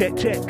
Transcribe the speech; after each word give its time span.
Check, 0.00 0.16
check. 0.16 0.40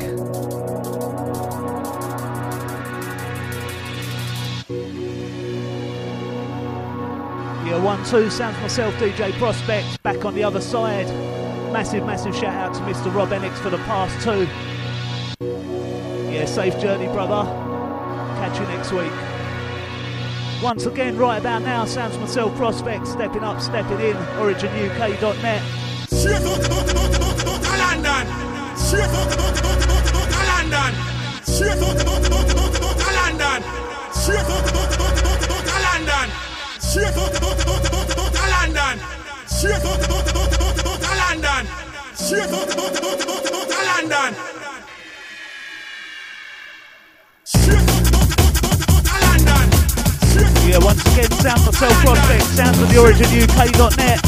Yeah, 7.65 7.81
one, 7.81 8.05
two, 8.05 8.29
sounds 8.31 8.61
myself, 8.61 8.95
DJ 8.95 9.33
Prospect, 9.33 10.03
back 10.03 10.25
on 10.25 10.35
the 10.35 10.43
other 10.43 10.61
side. 10.61 11.30
Massive, 11.73 12.05
massive 12.05 12.34
shout 12.34 12.55
out 12.55 12.75
to 12.75 12.80
Mr. 12.80 13.14
Rob 13.14 13.30
Enix 13.30 13.57
for 13.59 13.70
the 13.70 13.79
past 13.79 14.20
two. 14.24 14.48
Yeah, 16.30 16.45
safe 16.45 16.79
journey, 16.80 17.06
brother. 17.06 17.45
Catch 18.38 18.59
you 18.59 18.66
next 18.66 18.91
week. 18.93 19.12
Once 20.62 20.87
again, 20.87 21.16
right 21.16 21.38
about 21.38 21.62
now, 21.62 21.84
sounds 21.84 22.19
myself, 22.19 22.55
Prospect, 22.56 23.06
stepping 23.06 23.45
up, 23.45 23.60
stepping 23.60 24.01
in, 24.01 24.16
originuk.net. 24.37 25.62
Straight 26.09 26.43
out 37.16 37.40
boat, 42.30 42.69
the 42.69 42.77
boat, 42.77 43.69
London. 43.91 44.34
Yeah, 50.71 50.79
once 50.79 51.02
again, 51.10 51.30
sound 51.43 51.66
myself, 51.66 51.93
Prospect, 52.07 52.45
sounds 52.54 52.79
of 52.79 52.88
the 52.88 52.95
originuk.net. 53.02 54.23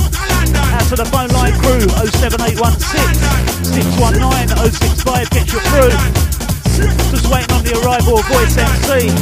Out 0.74 0.82
to 0.90 0.96
the 0.96 1.06
phone 1.06 1.30
line 1.30 1.54
crew, 1.62 1.86
07816 2.18 3.70
619 3.70 4.50
065, 4.50 5.30
get 5.30 5.46
your 5.52 5.62
through. 5.70 5.94
Just 7.14 7.30
waiting 7.30 7.54
on 7.54 7.62
the 7.62 7.78
arrival 7.86 8.18
of 8.18 8.26
Voice 8.26 8.58
MC. 8.58 9.14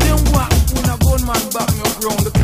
Them 0.00 0.20
what 0.32 0.48
when 0.72 0.88
a 0.88 0.96
gunman 0.96 1.44
back 1.52 1.68
me 1.76 1.84
up 1.84 2.37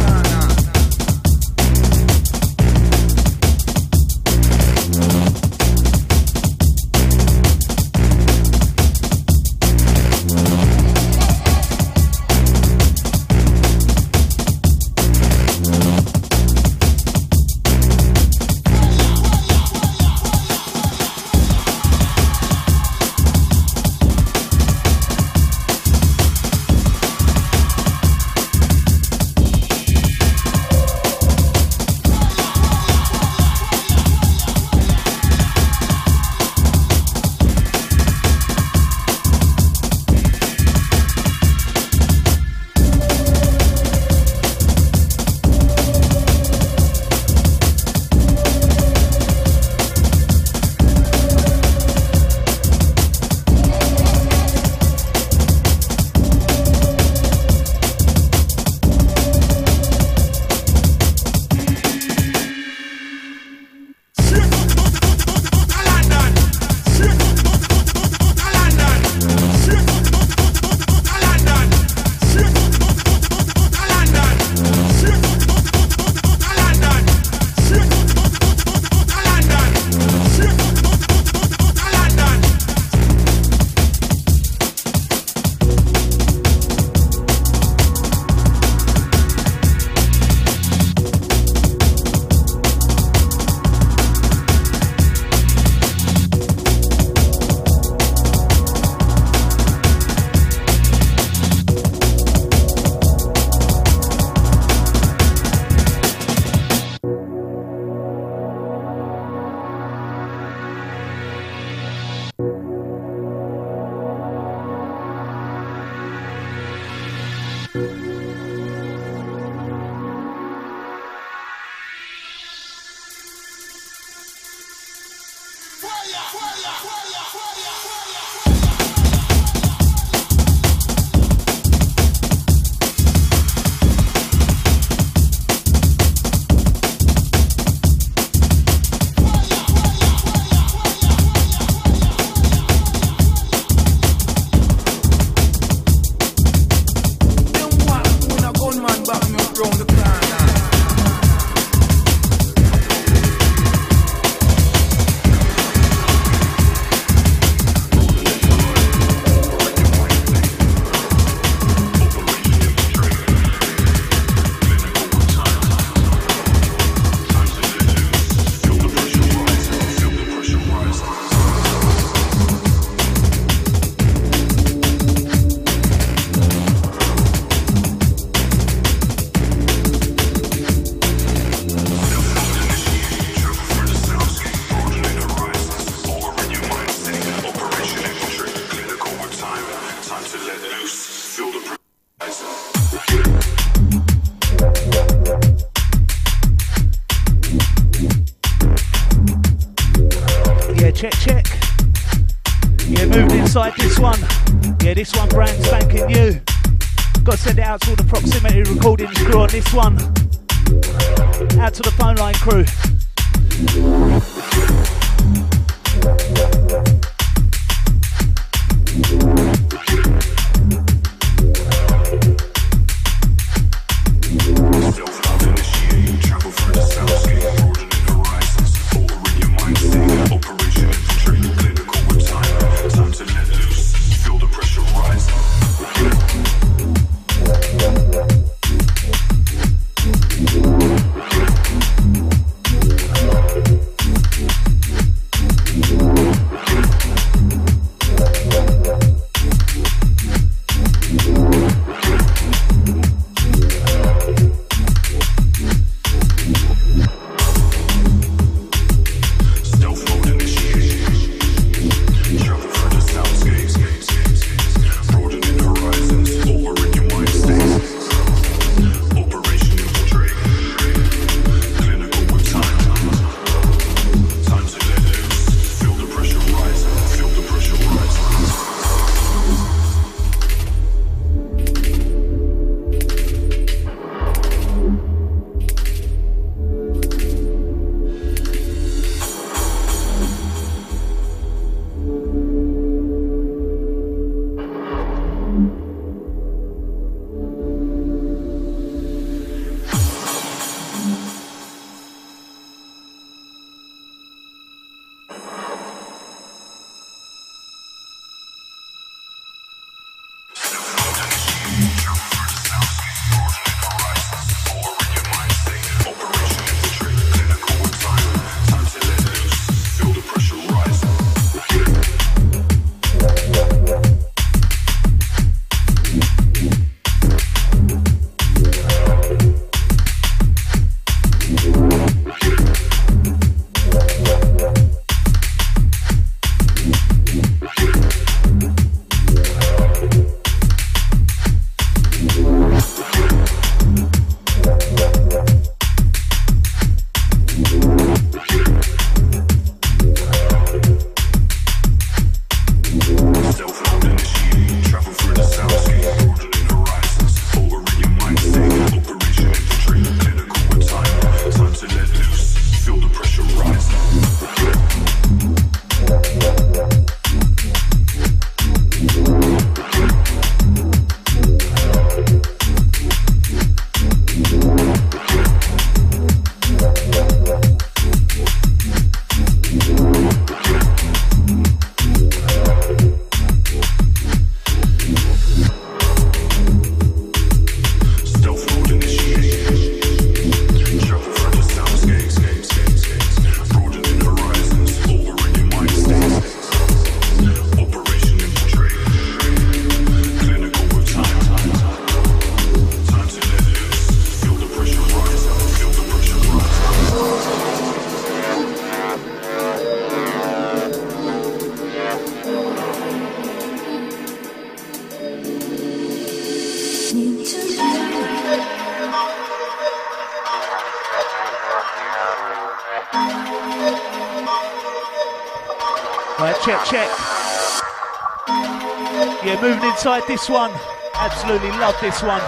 this 430.34 430.48
one. 430.48 430.72
Absolutely 431.14 431.70
love 431.78 431.94
this 432.00 432.20
one. 432.20 432.40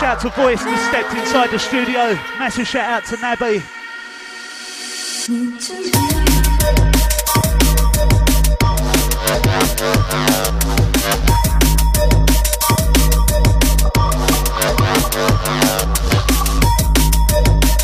Shout 0.00 0.20
to 0.20 0.30
Voice 0.30 0.64
just 0.64 0.88
stepped 0.88 1.12
inside 1.14 1.50
the 1.50 1.58
studio. 1.58 2.14
Massive 2.38 2.66
shout 2.66 2.88
out 2.88 3.04
to 3.04 3.16
Nabby. 3.16 3.60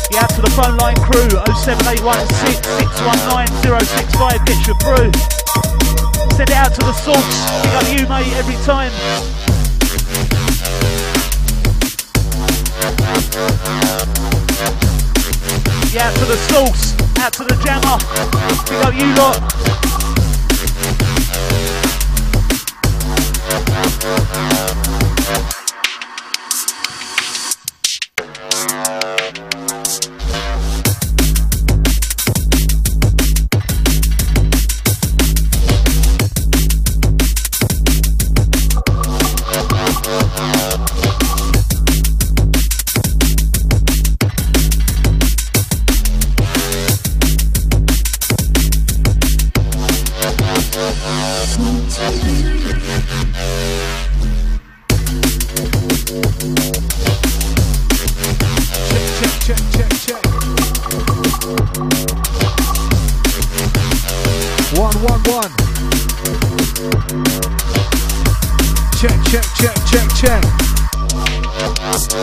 Yeah, 0.09 0.25
to 0.25 0.41
the 0.41 0.49
phone 0.55 0.75
line 0.77 0.95
crew 1.05 1.29
07816 1.53 2.63
619 2.63 3.77
065. 3.79 4.45
Get 4.47 4.65
your 4.65 4.75
through. 4.77 5.38
Send 6.39 6.51
it 6.51 6.55
out 6.55 6.73
to 6.73 6.79
the 6.79 6.93
source. 6.93 7.51
Pick 7.63 7.73
up 7.73 7.83
you, 7.91 8.07
mate, 8.07 8.31
every 8.37 8.55
time. 8.63 8.93
Yeah, 15.91 16.07
out 16.07 16.15
to 16.15 16.23
the 16.23 16.37
source. 16.47 16.95
Out 17.19 17.33
to 17.33 17.43
the 17.43 17.55
jammer. 17.61 17.97
Pick 18.69 18.85
up 18.85 18.93
you 18.95 19.13
lot. 19.15 19.88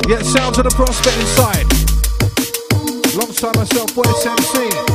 Get 0.07 0.25
sounds 0.25 0.57
of 0.57 0.63
the 0.63 0.71
prospect 0.71 1.19
inside. 1.19 1.67
Long 3.17 3.33
time 3.35 3.53
myself, 3.57 3.93
boy, 3.93 4.03
it's 4.07 4.25
MC. 4.25 4.86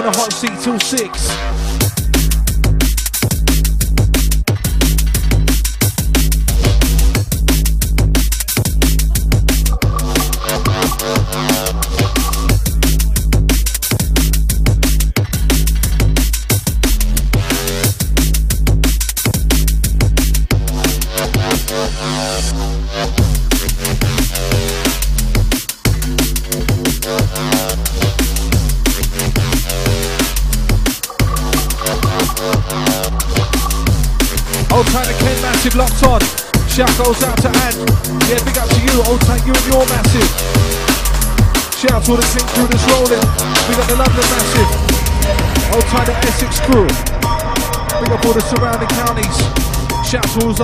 In 0.00 0.12
the 0.12 0.18
hot 0.18 0.32
seat 0.32 0.58
till 0.60 0.78
6. 0.78 1.69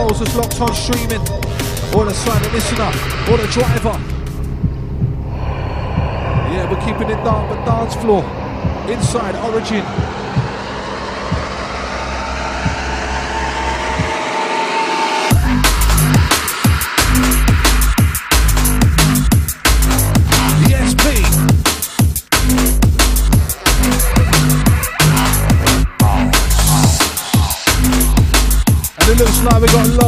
Those 0.07 0.21
that's 0.21 0.37
locked 0.37 0.61
on 0.61 0.73
streaming. 0.73 1.19
All 1.93 2.05
the 2.05 2.15
silent 2.15 2.53
listener. 2.53 2.85
All 3.29 3.37
the 3.37 3.49
driver. 3.51 3.99
Yeah, 6.53 6.71
we're 6.71 6.79
keeping 6.87 7.11
it 7.11 7.25
dark, 7.25 7.49
but 7.49 7.65
dance 7.65 7.97
floor. 7.97 8.23
Inside 8.89 9.35
Origin. 9.45 10.26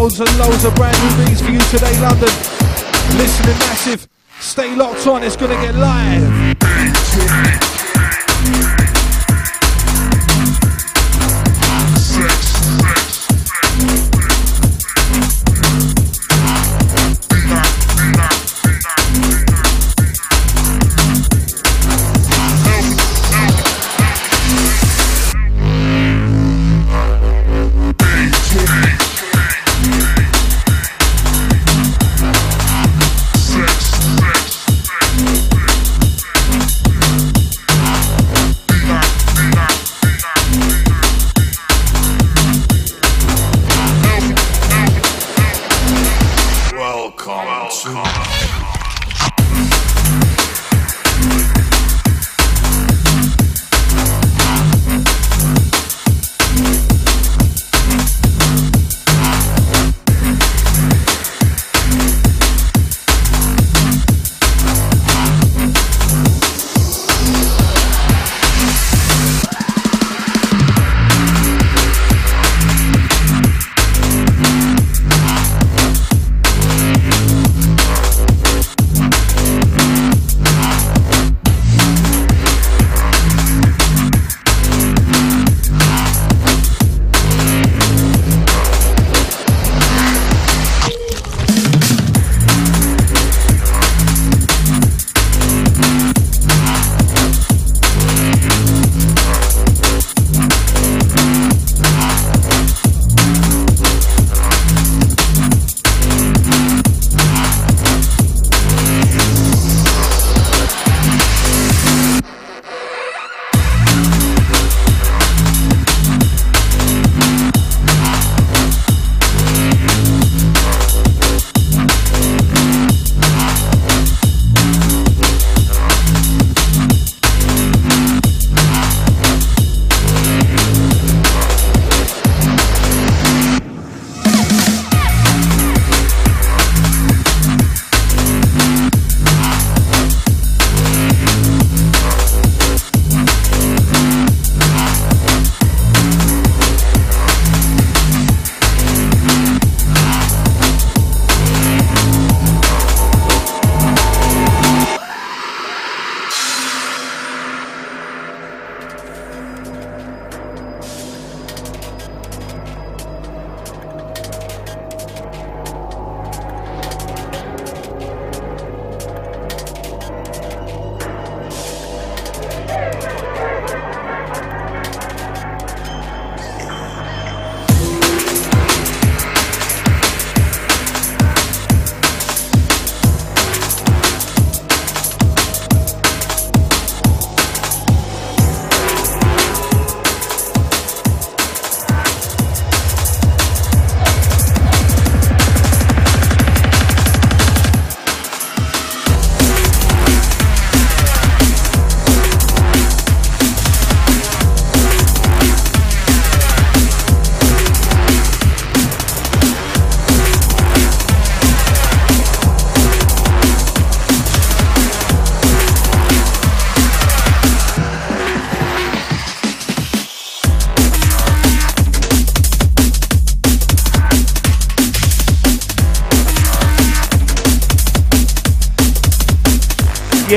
Loads 0.08 0.20
and 0.20 0.38
loads 0.38 0.64
of 0.64 0.74
brand 0.74 0.96
new 1.02 1.26
beats 1.26 1.42
for 1.42 1.50
you 1.50 1.58
today, 1.70 2.00
London. 2.00 2.30
Listening 3.18 3.58
massive. 3.58 4.08
Stay 4.40 4.74
locked 4.74 5.06
on, 5.06 5.22
it's 5.22 5.36
gonna 5.36 5.60
get 5.60 5.74
live. 5.74 7.77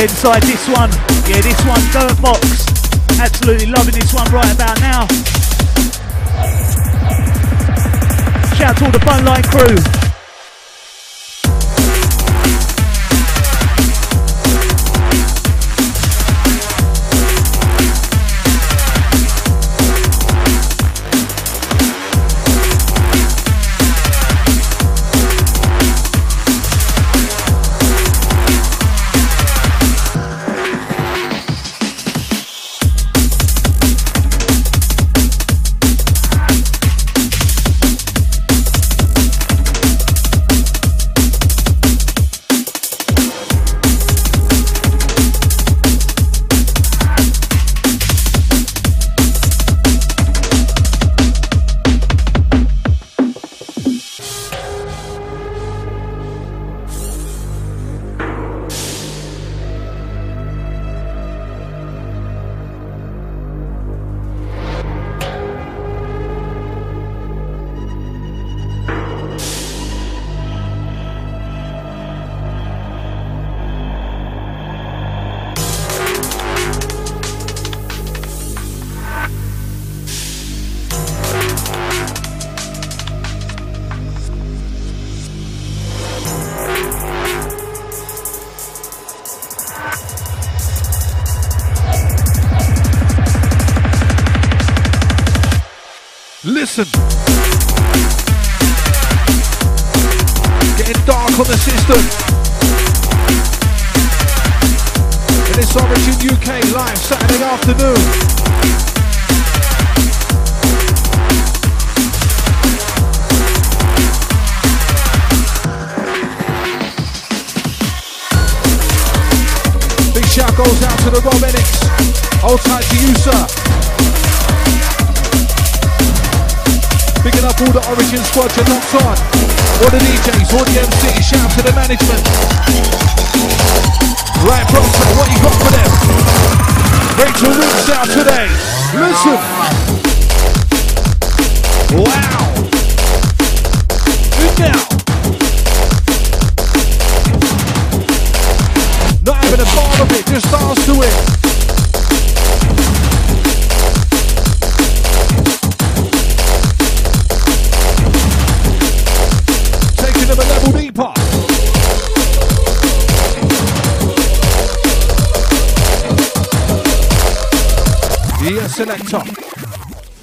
Inside 0.02 0.42
this 0.44 0.68
one. 0.68 0.90
Yeah, 1.30 1.42
this 1.42 1.60
one, 1.66 1.80
Dirt 1.92 2.20
Box. 2.22 2.66
Absolutely 3.20 3.68
loving 3.68 3.94
this 3.94 4.14
one 4.14 4.30
right 4.32 4.52
about 4.54 4.80
now. 4.80 5.06
Shout 8.58 8.78
to 8.78 8.86
all 8.86 8.92
the 8.92 9.04
Bone 9.06 9.26
Line 9.26 9.44
crew. 9.44 10.01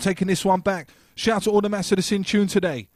Taking 0.03 0.29
this 0.29 0.45
one 0.45 0.61
back. 0.61 0.89
Shout 1.15 1.37
out 1.37 1.43
to 1.43 1.51
all 1.51 1.61
the 1.61 1.69
massive 1.69 1.97
that's 1.97 2.13
in 2.13 2.25
tune 2.25 2.47
today. 2.47 2.89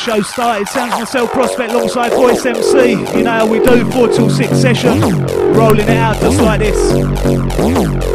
Show 0.00 0.22
started. 0.22 0.66
Sounds 0.68 0.92
myself, 0.92 1.30
Prospect, 1.30 1.72
alongside 1.72 2.12
Voice 2.12 2.44
MC. 2.46 2.90
You 2.90 3.22
know 3.22 3.30
how 3.30 3.46
we 3.46 3.58
do, 3.60 3.90
4 3.90 4.08
till 4.08 4.30
6 4.30 4.50
session. 4.58 5.00
Rolling 5.52 5.80
it 5.80 5.90
out 5.90 6.18
just 6.20 6.40
like 6.40 6.60
this. 6.60 8.09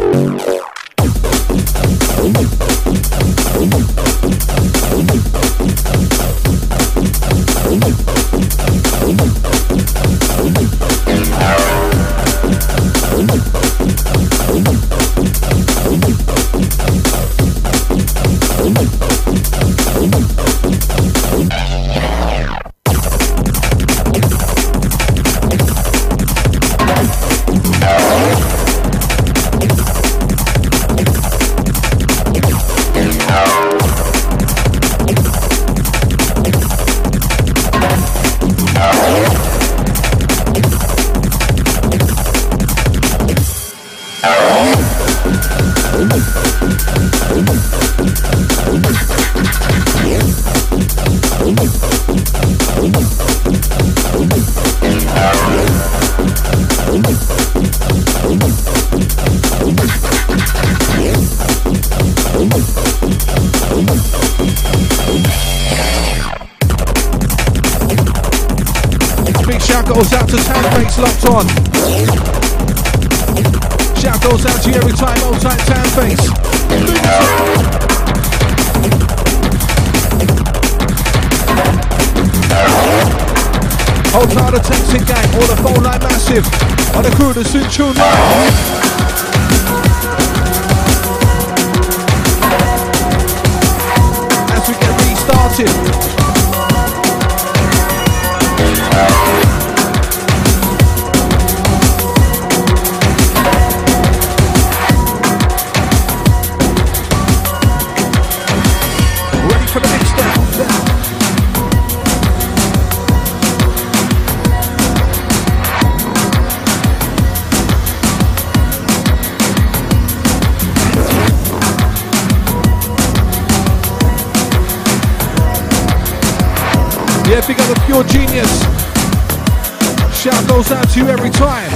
Shout 130.46 130.54
goes 130.54 130.70
out 130.70 130.88
to 130.90 131.00
you 131.00 131.08
every 131.08 131.30
time. 131.30 131.70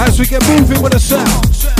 As 0.00 0.18
we 0.18 0.26
get 0.26 0.42
moving 0.48 0.82
with 0.82 0.92
the 0.92 0.98
sound. 0.98 1.75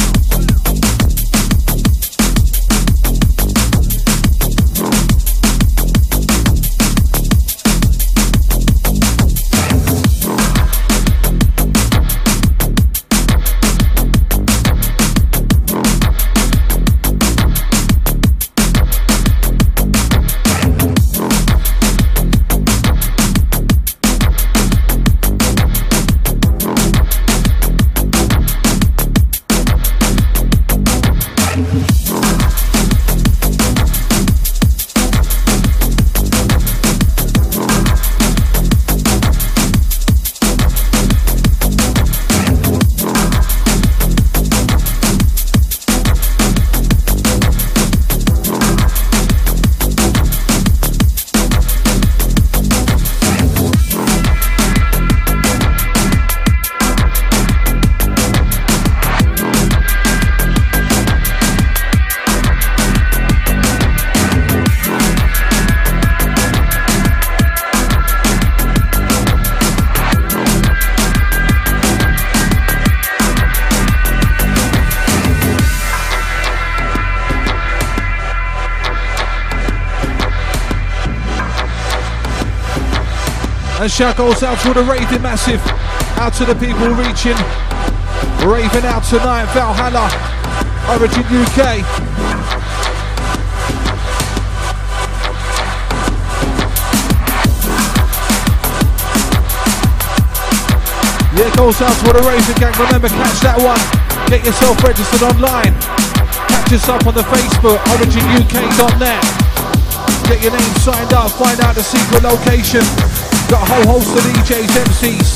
Shout 83.97 84.17
goes 84.19 84.43
out 84.43 84.59
to 84.61 84.75
the 84.75 84.85
raving 84.85 85.23
massive, 85.23 85.63
out 86.21 86.35
to 86.35 86.45
the 86.45 86.55
people 86.57 86.85
reaching, 87.01 87.33
raving 88.45 88.85
out 88.85 89.01
tonight, 89.09 89.49
Valhalla, 89.57 90.05
Origin 90.93 91.25
UK. 91.25 91.81
Yeah, 101.33 101.57
goes 101.57 101.81
out 101.81 101.97
to 102.05 102.13
the 102.13 102.21
raving 102.29 102.57
gang. 102.61 102.77
Remember, 102.77 103.09
catch 103.09 103.41
that 103.41 103.57
one. 103.65 103.81
Get 104.29 104.45
yourself 104.45 104.77
registered 104.85 105.23
online. 105.23 105.73
Catch 106.53 106.77
us 106.77 106.89
up 106.91 107.07
on 107.07 107.15
the 107.15 107.25
Facebook, 107.33 107.81
originuk.net. 107.97 109.25
Get 110.29 110.43
your 110.43 110.53
name 110.53 110.75
signed 110.85 111.15
up, 111.15 111.31
find 111.31 111.59
out 111.61 111.75
the 111.75 111.83
secret 111.83 112.23
location. 112.23 113.06
Got 113.49 113.63
a 113.63 113.75
whole 113.75 114.01
host 114.01 114.11
of 114.11 114.25
DJs, 114.25 114.75
MCs, 114.91 115.31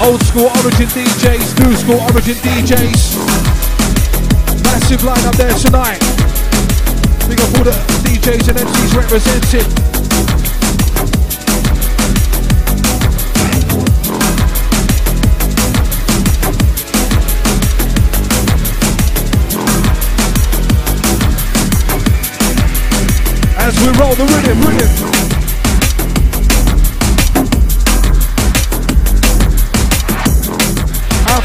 old 0.00 0.22
school 0.22 0.46
origin 0.62 0.86
DJs, 0.86 1.58
new 1.58 1.74
school 1.74 1.98
origin 2.06 2.36
DJs. 2.38 3.18
Massive 4.62 5.00
lineup 5.00 5.34
there 5.34 5.52
tonight. 5.58 5.98
Big 7.26 7.40
up 7.40 7.58
all 7.58 7.64
the 7.64 7.74
DJs 8.06 8.48
and 8.50 8.58
MCs 8.58 8.94
represented. 8.94 9.66
As 23.58 23.74
we 23.80 23.88
roll 23.98 24.14
the 24.14 24.26
rhythm, 24.32 24.60
rhythm. 24.60 25.19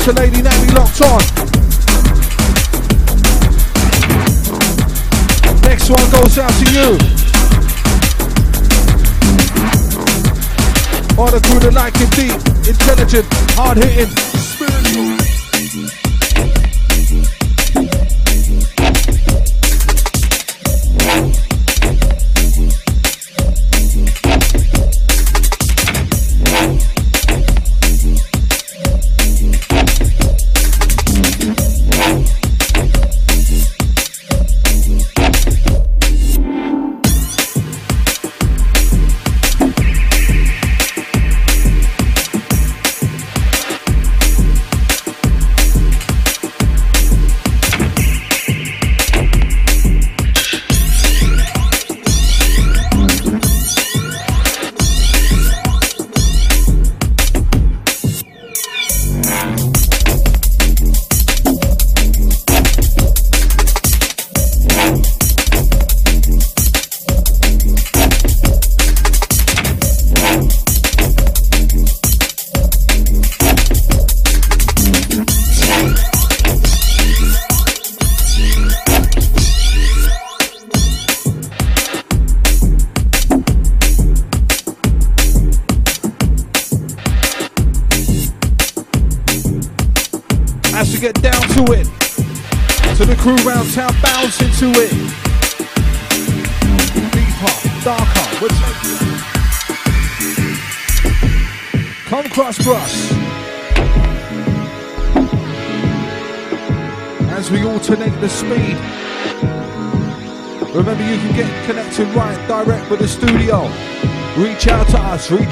To 0.06 0.13
Lady 0.13 0.39
Navy 0.44 0.72
locked 0.74 1.02
on. 1.02 1.20
Next 5.63 5.89
one 5.89 6.06
goes 6.12 6.38
out 6.38 6.54
to 6.62 6.65
you. 6.70 6.89
All 11.18 11.32
the 11.32 11.41
crew 11.48 11.60
that 11.60 11.74
like 11.74 11.96
it 11.98 12.12
deep, 12.13 12.38
intelligent, 12.70 13.26
hard 13.58 13.78
hitting, 13.78 14.13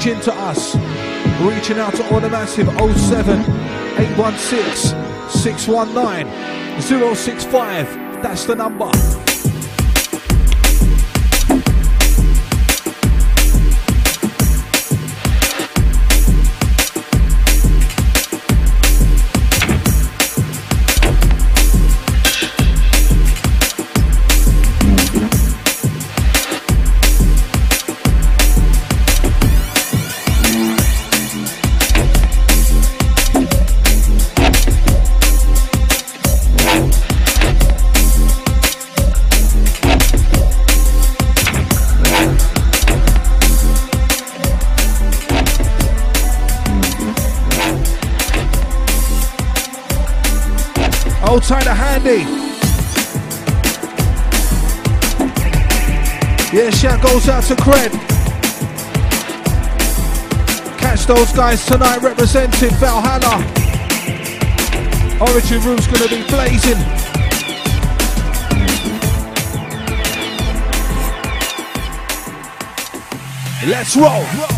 to 0.04 0.10
us, 0.12 0.26
into 0.26 0.34
us. 0.34 0.74
Reaching 1.40 1.78
out 1.78 1.94
to 1.94 2.04
all 2.12 2.20
massive 2.28 2.66
07 2.68 3.40
816 3.98 5.30
619 5.30 7.14
065. 7.14 8.22
That's 8.22 8.44
the 8.44 8.54
number. 8.54 8.93
Goes 57.14 57.28
out 57.28 57.44
to 57.44 57.54
Cred. 57.54 57.92
Catch 60.78 61.06
those 61.06 61.32
guys 61.32 61.64
tonight 61.64 62.02
representing 62.02 62.70
Valhalla. 62.70 63.36
Origin 65.20 65.62
Room's 65.62 65.86
gonna 65.86 66.08
be 66.08 66.26
blazing. 66.26 66.80
Let's 73.68 73.96
roll. 73.96 74.53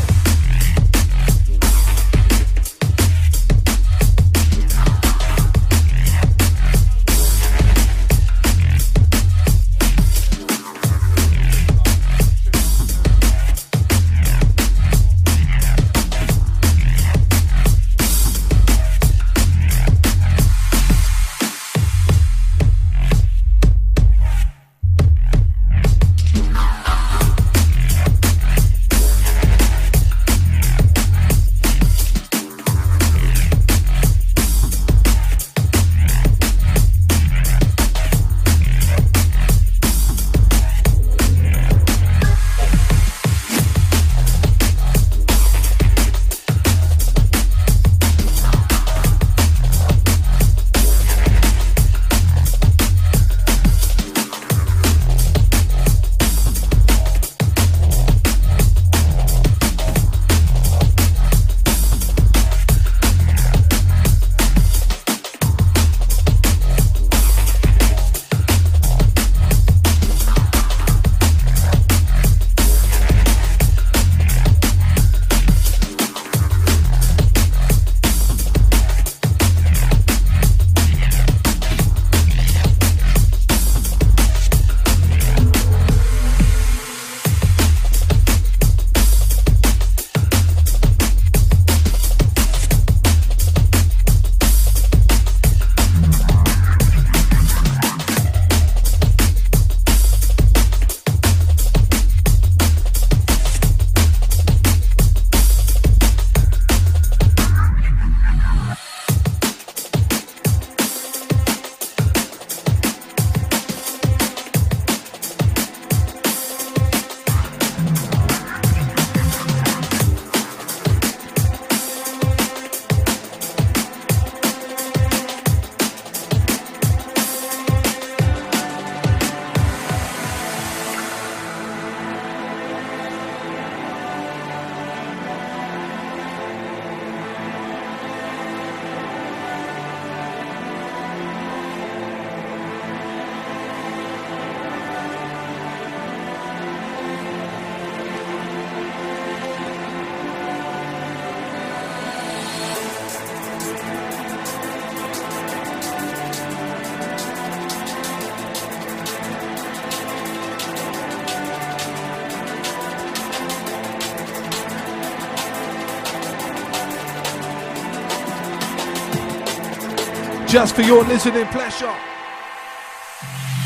Just 170.57 170.75
for 170.75 170.81
your 170.81 171.05
listening 171.05 171.45
pleasure. 171.49 171.95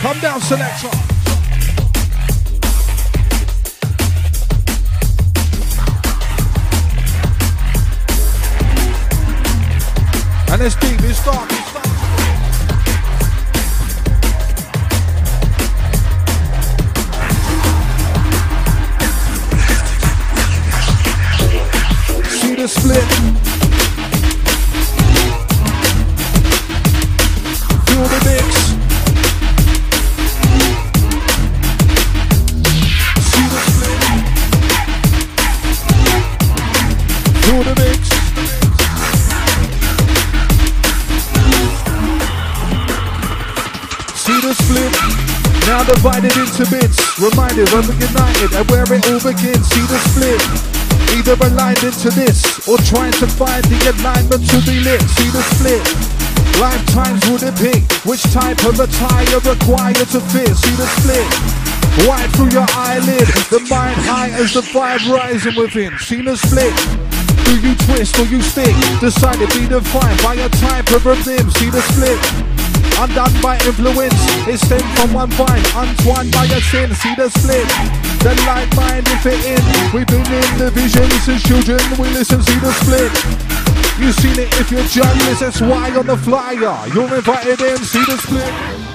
Come 0.01 0.19
down, 0.19 0.41
selector. 0.41 0.91
And 10.51 10.61
it's 10.63 10.75
deep, 10.75 11.01
it's 11.03 11.25
dark, 11.25 11.49
divided 46.21 46.49
into 46.49 46.71
bits. 46.71 47.19
Reminded 47.19 47.69
when 47.73 47.87
we're 47.89 48.01
united 48.01 48.53
and 48.53 48.71
where 48.71 48.85
it 48.85 49.05
all 49.09 49.21
begins. 49.21 49.67
See 49.69 49.85
the 49.89 49.99
split? 50.13 50.41
Either 51.17 51.37
aligned 51.47 51.83
into 51.83 52.11
this 52.11 52.45
or 52.69 52.77
trying 52.79 53.13
to 53.13 53.27
find 53.27 53.65
the 53.65 53.79
alignment 53.97 54.49
to 54.51 54.59
be 54.69 54.81
lit. 54.81 55.01
See 55.17 55.31
the 55.31 55.43
split? 55.57 55.83
Lifetimes 56.61 57.25
would 57.31 57.43
it 57.43 57.57
pick 57.57 57.83
which 58.05 58.23
type 58.33 58.61
of 58.65 58.79
attire 58.79 59.41
required 59.41 59.97
to 59.97 60.21
fit? 60.33 60.53
See 60.57 60.77
the 60.77 60.87
split? 61.01 61.29
Right 62.07 62.31
through 62.37 62.51
your 62.51 62.67
eyelid, 62.71 63.27
the 63.51 63.61
mind 63.69 63.99
high 64.07 64.31
as 64.31 64.55
the 64.55 64.61
vibe 64.61 65.09
rising 65.11 65.57
within. 65.57 65.97
See 65.99 66.23
the 66.23 66.37
split? 66.37 66.75
Do 67.45 67.59
you 67.67 67.75
twist 67.75 68.19
or 68.19 68.27
you 68.27 68.41
stick? 68.43 68.75
Decide 69.01 69.39
to 69.39 69.49
be 69.59 69.67
defined 69.67 70.23
by 70.23 70.35
a 70.35 70.49
type 70.49 70.91
of 70.93 71.05
rhythm. 71.05 71.51
See 71.51 71.71
the 71.71 71.81
split? 71.81 72.60
Undone 73.01 73.33
by 73.41 73.57
influence, 73.65 74.15
it's 74.47 74.63
stemmed 74.63 74.85
from 74.99 75.13
one 75.13 75.31
vine, 75.33 75.65
untwined 75.75 76.33
by 76.33 76.45
a 76.45 76.61
sin. 76.61 76.95
See 76.95 77.15
the 77.15 77.29
split? 77.31 77.69
The 78.21 78.35
light 78.47 78.69
mind 78.77 79.09
if 79.09 79.25
it 79.25 79.41
in. 79.45 79.63
We've 79.95 80.07
been 80.07 80.27
in 80.27 80.51
the 80.59 80.71
vision 80.71 81.09
since 81.25 81.43
children. 81.43 81.81
We 81.99 82.09
listen, 82.11 82.43
see 82.43 82.59
the 82.59 82.73
split. 82.85 83.13
You've 83.99 84.15
seen 84.15 84.39
it 84.39 84.53
if 84.61 84.71
you're 84.71 84.85
journalist, 84.85 85.41
that's 85.41 85.61
why 85.61 85.91
on 85.97 86.07
the 86.07 86.17
flyer. 86.17 86.89
You're 86.95 87.15
invited 87.15 87.61
in, 87.61 87.79
see 87.79 88.05
the 88.05 88.17
split. 88.17 88.90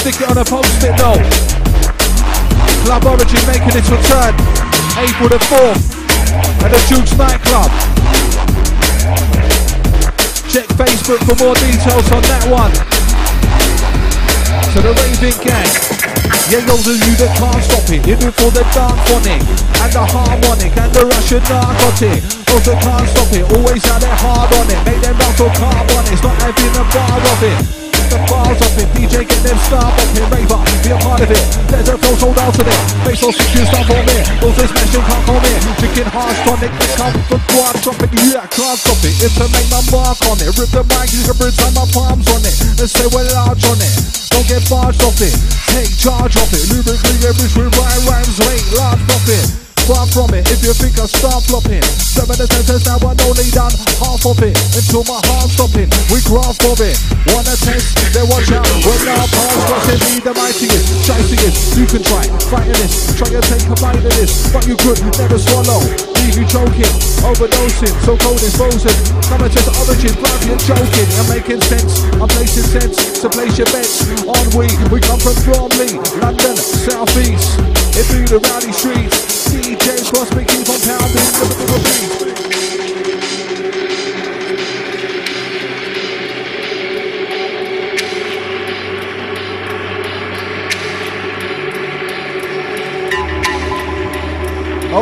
Stick 0.00 0.16
it 0.16 0.30
on 0.32 0.38
a 0.40 0.44
post-it 0.48 0.96
note. 0.96 1.20
Club 2.88 3.04
Origin 3.04 3.44
making 3.44 3.76
its 3.76 3.92
return. 3.92 4.32
April 4.96 5.28
the 5.28 5.36
4th. 5.44 5.92
At 6.64 6.72
the 6.72 6.80
Jukes 6.88 7.12
nightclub. 7.20 7.68
Check 10.48 10.72
Facebook 10.80 11.20
for 11.28 11.36
more 11.44 11.52
details 11.60 12.08
on 12.16 12.24
that 12.32 12.48
one. 12.48 12.72
To 14.72 14.78
the 14.80 14.96
Raven 14.96 15.36
Gang. 15.44 15.68
Yeah, 16.48 16.64
those 16.64 16.88
of 16.88 16.96
you 16.96 17.14
that 17.20 17.36
can't 17.36 17.60
stop 17.60 17.84
it, 17.92 18.00
you 18.08 18.16
do 18.16 18.32
for 18.32 18.50
the 18.50 18.64
dark 18.72 18.96
phonic 19.04 19.44
and 19.84 19.92
the 19.92 20.00
harmonic 20.00 20.72
and 20.80 20.90
the 20.96 21.04
Russian 21.12 21.44
narcotic. 21.44 22.24
Those 22.48 22.64
that 22.72 22.80
can't 22.80 23.04
stop 23.04 23.30
it, 23.36 23.44
always 23.52 23.84
had 23.84 24.00
their 24.00 24.16
hard 24.16 24.48
on 24.48 24.66
it. 24.66 24.80
Make 24.88 25.04
them 25.04 25.20
on 25.20 25.52
carbon, 25.60 26.04
it's 26.08 26.22
not 26.24 26.40
having 26.40 26.72
a 26.72 26.84
bar 26.88 27.20
of 27.20 27.42
it. 27.44 27.79
The 28.10 28.18
bars 28.26 28.58
of 28.58 28.74
it, 28.74 28.90
DJ 28.98 29.22
get 29.22 29.40
them 29.46 29.58
star 29.70 29.86
bumping, 29.86 30.26
raver, 30.34 30.58
be 30.82 30.90
a 30.90 30.98
part 30.98 31.22
of 31.22 31.30
it. 31.30 31.44
There's 31.70 31.86
a 31.86 31.94
flow 31.94 32.18
sold 32.18 32.38
out 32.42 32.50
to 32.58 32.62
them. 32.66 32.82
Bass 33.06 33.22
on 33.22 33.30
secure 33.30 33.66
stuff 33.70 33.86
on 33.86 34.02
me. 34.02 34.18
Those 34.42 34.56
that 34.58 34.66
smashing 34.66 35.04
can't 35.06 35.24
come 35.30 35.46
in. 35.46 35.58
Chicken 35.78 36.08
hard 36.10 36.34
tonic, 36.42 36.72
they 36.74 36.90
come 36.98 37.14
from 37.30 37.42
quad 37.54 37.74
dropping. 37.86 38.10
Yeah, 38.26 38.42
I 38.42 38.50
can't 38.50 38.78
stop 38.82 38.98
it. 39.06 39.14
It's 39.22 39.38
to 39.38 39.46
make 39.54 39.70
my 39.70 39.78
mark 39.94 40.18
on 40.26 40.42
it. 40.42 40.50
Rip 40.58 40.74
the 40.74 40.82
mic, 40.90 41.14
you 41.14 41.22
bring 41.38 41.54
time 41.54 41.74
my 41.78 41.86
palms 41.94 42.26
on 42.34 42.42
it. 42.42 42.54
And 42.82 42.90
say 42.90 43.06
we're 43.14 43.30
large 43.30 43.62
on 43.70 43.78
it. 43.78 43.94
Don't 44.34 44.46
get 44.50 44.66
barged 44.66 45.06
off 45.06 45.22
it. 45.22 45.34
Take 45.70 45.94
charge 45.94 46.34
of 46.34 46.50
it. 46.50 46.66
Lyrically, 46.66 47.14
every 47.22 47.46
with 47.46 47.70
rhyme 47.78 48.04
rhymes, 48.10 48.38
wait, 48.42 48.64
large 48.74 48.98
profit. 49.06 49.59
Far 49.90 50.06
from 50.06 50.30
it, 50.38 50.46
if 50.54 50.62
you 50.62 50.70
think 50.70 50.94
I 51.02 51.06
start 51.10 51.42
flopping. 51.50 51.82
Seven 51.82 52.38
the 52.38 52.46
sentence 52.46 52.86
now 52.86 53.02
I 53.02 53.10
only 53.26 53.50
done 53.50 53.74
half 53.98 54.22
of 54.22 54.38
it. 54.38 54.54
Until 54.78 55.02
my 55.02 55.18
heart 55.26 55.50
stopping, 55.50 55.90
we 56.14 56.22
grasp 56.30 56.62
of 56.62 56.78
it. 56.78 56.94
Wanna 57.34 57.58
test, 57.58 57.98
then 58.14 58.22
watch 58.30 58.54
out. 58.54 58.62
When 58.86 59.02
our 59.10 59.26
paths 59.26 59.66
crossing, 59.66 59.98
be 60.06 60.22
the 60.22 60.30
mightiest, 60.30 60.86
shiciest. 61.02 61.74
You 61.74 61.90
can 61.90 62.06
try, 62.06 62.22
fighting 62.46 62.78
this, 62.78 63.18
try 63.18 63.34
to 63.34 63.42
take 63.42 63.66
a 63.66 63.74
bite 63.82 63.98
of 63.98 64.14
this. 64.14 64.30
But 64.54 64.70
you 64.70 64.78
could 64.78 65.02
never 65.18 65.42
swallow. 65.42 65.82
Leave 66.22 66.38
you 66.38 66.46
choking, 66.46 66.94
overdosing, 67.26 67.90
so 68.06 68.14
cold 68.14 68.38
it's 68.46 68.54
frozen. 68.54 68.94
Come 69.26 69.42
and 69.42 69.50
test 69.50 69.74
origin, 69.74 70.14
grab 70.22 70.38
you 70.46 70.54
choking. 70.70 71.08
I'm 71.18 71.26
making 71.34 71.60
sense, 71.66 72.06
I'm 72.22 72.30
placing 72.30 72.70
sense. 72.78 72.94
to 73.18 73.26
place 73.26 73.58
your 73.58 73.66
bets 73.74 74.06
on 74.22 74.46
we. 74.54 74.70
We 74.94 75.02
come 75.02 75.18
from 75.18 75.34
Bromley, 75.42 75.98
London, 76.22 76.54
South 76.54 77.10
East. 77.18 77.79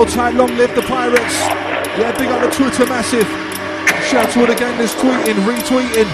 It 0.00 0.14
tight, 0.14 0.34
long 0.34 0.56
live 0.56 0.74
the 0.74 0.82
pirates. 0.82 1.34
Yeah, 1.98 2.16
big 2.16 2.28
up 2.28 2.40
the 2.40 2.50
Twitter 2.50 2.86
massive. 2.86 3.26
Shout 4.08 4.30
to 4.32 4.40
all 4.40 4.46
the 4.46 4.54
gang 4.54 4.76
that's 4.78 4.94
tweeting, 4.94 5.34
retweeting. 5.44 6.08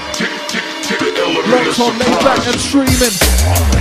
Locked 1.51 1.81
on, 1.81 1.99
laid 1.99 2.25
back 2.25 2.47
and 2.47 2.61
streaming. 2.61 3.74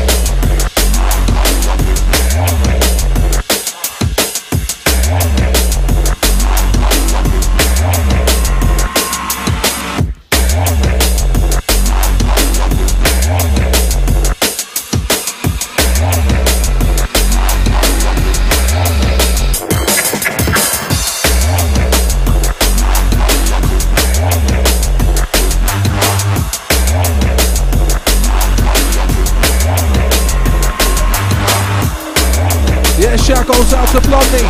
goes 33.57 33.73
out 33.73 33.87
to 33.89 34.01
Blondie. 34.07 34.49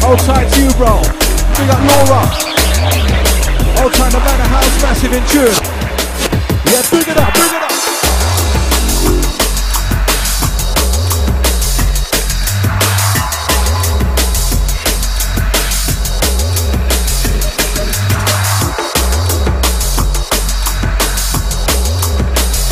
Hold 0.00 0.18
tight 0.20 0.48
to 0.52 0.62
you, 0.62 0.72
bro. 0.72 1.02
Big 1.56 1.68
up 1.68 1.80
Laura. 1.84 2.24
Hold 3.76 3.92
tight 3.92 4.12
to 4.12 4.18
matter 4.20 4.48
House. 4.48 4.82
massive 4.82 5.12
in 5.12 5.24
tune. 5.28 5.52
Yeah, 6.72 6.82
bring 6.88 7.02
it 7.02 7.18
up, 7.18 7.34
bring 7.34 7.52
it 7.52 7.62
up. 7.62 7.72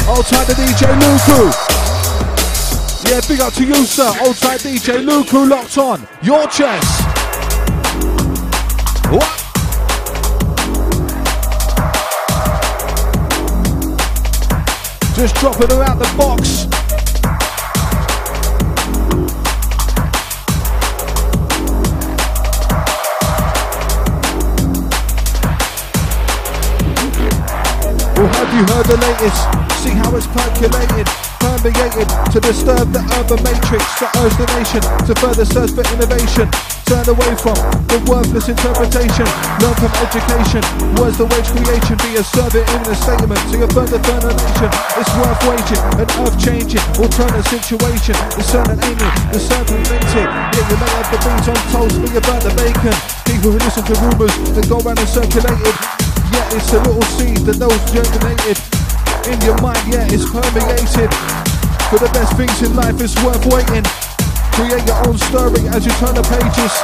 Hold 0.06 0.26
tight 0.26 0.46
to 0.46 0.54
DJ 0.54 0.86
Luku. 1.00 1.75
Yeah, 3.08 3.20
big 3.28 3.40
up 3.40 3.52
to 3.54 3.64
you, 3.64 3.86
sir. 3.86 4.12
Old 4.26 4.36
tight 4.36 4.60
DJ 4.60 5.04
Luku 5.04 5.48
locked 5.48 5.78
on. 5.78 6.06
Your 6.22 6.46
chest. 6.48 7.02
What? 9.12 9.22
Just 15.14 15.36
dropping 15.36 15.70
her 15.70 15.82
out 15.84 15.98
the 16.00 16.14
box. 16.18 16.66
Or 28.18 28.26
have 28.26 28.52
you 28.52 28.64
heard 28.74 28.86
the 28.86 28.96
latest? 28.96 29.66
See 29.82 29.90
how 29.90 30.14
it's 30.16 30.26
percolated, 30.26 31.06
to 31.62 32.40
disturb 32.40 32.92
the 32.92 33.00
urban 33.16 33.40
matrix 33.40 33.80
that 33.96 34.12
urge 34.20 34.36
the 34.36 34.44
nation 34.60 34.82
to 35.08 35.12
further 35.16 35.46
search 35.48 35.72
for 35.72 35.80
innovation. 35.96 36.44
Turn 36.84 37.06
away 37.08 37.32
from 37.40 37.56
the 37.88 37.96
worthless 38.04 38.52
interpretation. 38.52 39.24
Learn 39.64 39.72
from 39.80 39.92
education. 40.04 40.60
Words 41.00 41.16
the 41.16 41.24
wage 41.24 41.48
creation. 41.48 41.96
Be 42.04 42.20
a 42.20 42.22
servant 42.22 42.66
in 42.76 42.82
a 42.84 42.94
statement. 42.94 43.40
To 43.50 43.54
your 43.56 43.72
further 43.72 43.96
turn 44.04 44.20
a 44.20 44.32
nation. 44.36 44.70
It's 45.00 45.12
worth 45.16 45.40
waging. 45.48 45.82
An 45.96 46.08
earth 46.22 46.36
changing. 46.36 46.84
Alternate 47.00 47.46
situation. 47.48 48.16
The 48.36 48.44
certain 48.44 48.78
aiming. 48.84 49.14
The 49.32 49.40
circumvented. 49.40 50.28
Yeah, 50.28 50.60
you 50.60 50.76
may 50.76 50.92
have 50.92 51.08
the 51.08 51.18
beans 51.24 51.46
on 51.48 51.60
toast. 51.72 51.96
But 52.04 52.10
you 52.12 52.20
burn 52.20 52.42
the 52.44 52.52
bacon. 52.52 52.96
People 53.24 53.56
who 53.56 53.58
listen 53.64 53.82
to 53.82 53.94
rumours 53.96 54.34
that 54.52 54.66
go 54.68 54.76
around 54.84 55.00
and 55.00 55.08
circulated. 55.08 55.74
Yeah, 56.30 56.54
it's 56.54 56.68
a 56.76 56.78
little 56.84 57.06
seed 57.16 57.48
that 57.48 57.56
knows 57.58 57.80
germinated. 57.88 58.60
In 59.26 59.40
your 59.42 59.58
mind, 59.58 59.82
yeah, 59.88 60.06
it's 60.06 60.28
permeated. 60.30 61.35
For 61.86 62.02
the 62.02 62.10
best 62.10 62.34
things 62.34 62.66
in 62.66 62.74
life, 62.74 62.98
it's 62.98 63.14
worth 63.22 63.46
waiting. 63.46 63.86
Create 64.58 64.82
your 64.90 64.98
own 65.06 65.14
story 65.30 65.62
as 65.70 65.86
you 65.86 65.94
turn 66.02 66.18
the 66.18 66.26
pages. 66.26 66.74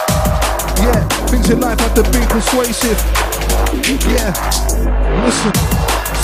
Yeah, 0.79 1.03
things 1.27 1.51
in 1.51 1.59
life 1.59 1.81
have 1.83 1.95
to 1.99 2.07
be 2.15 2.23
persuasive. 2.31 2.95
Yeah, 4.07 4.31
listen, 5.27 5.51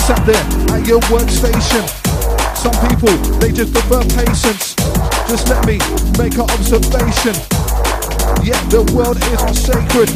sat 0.07 0.23
there 0.23 0.39
at 0.71 0.87
your 0.87 1.03
workstation. 1.11 1.83
Some 2.55 2.71
people, 2.87 3.11
they 3.43 3.51
just 3.51 3.75
prefer 3.75 3.99
patience. 4.15 4.79
Just 5.27 5.51
let 5.51 5.59
me 5.67 5.75
make 6.15 6.39
an 6.39 6.47
observation. 6.47 7.35
Yeah, 8.47 8.63
the 8.71 8.87
world 8.95 9.19
isn't 9.19 9.59
sacred. 9.59 10.07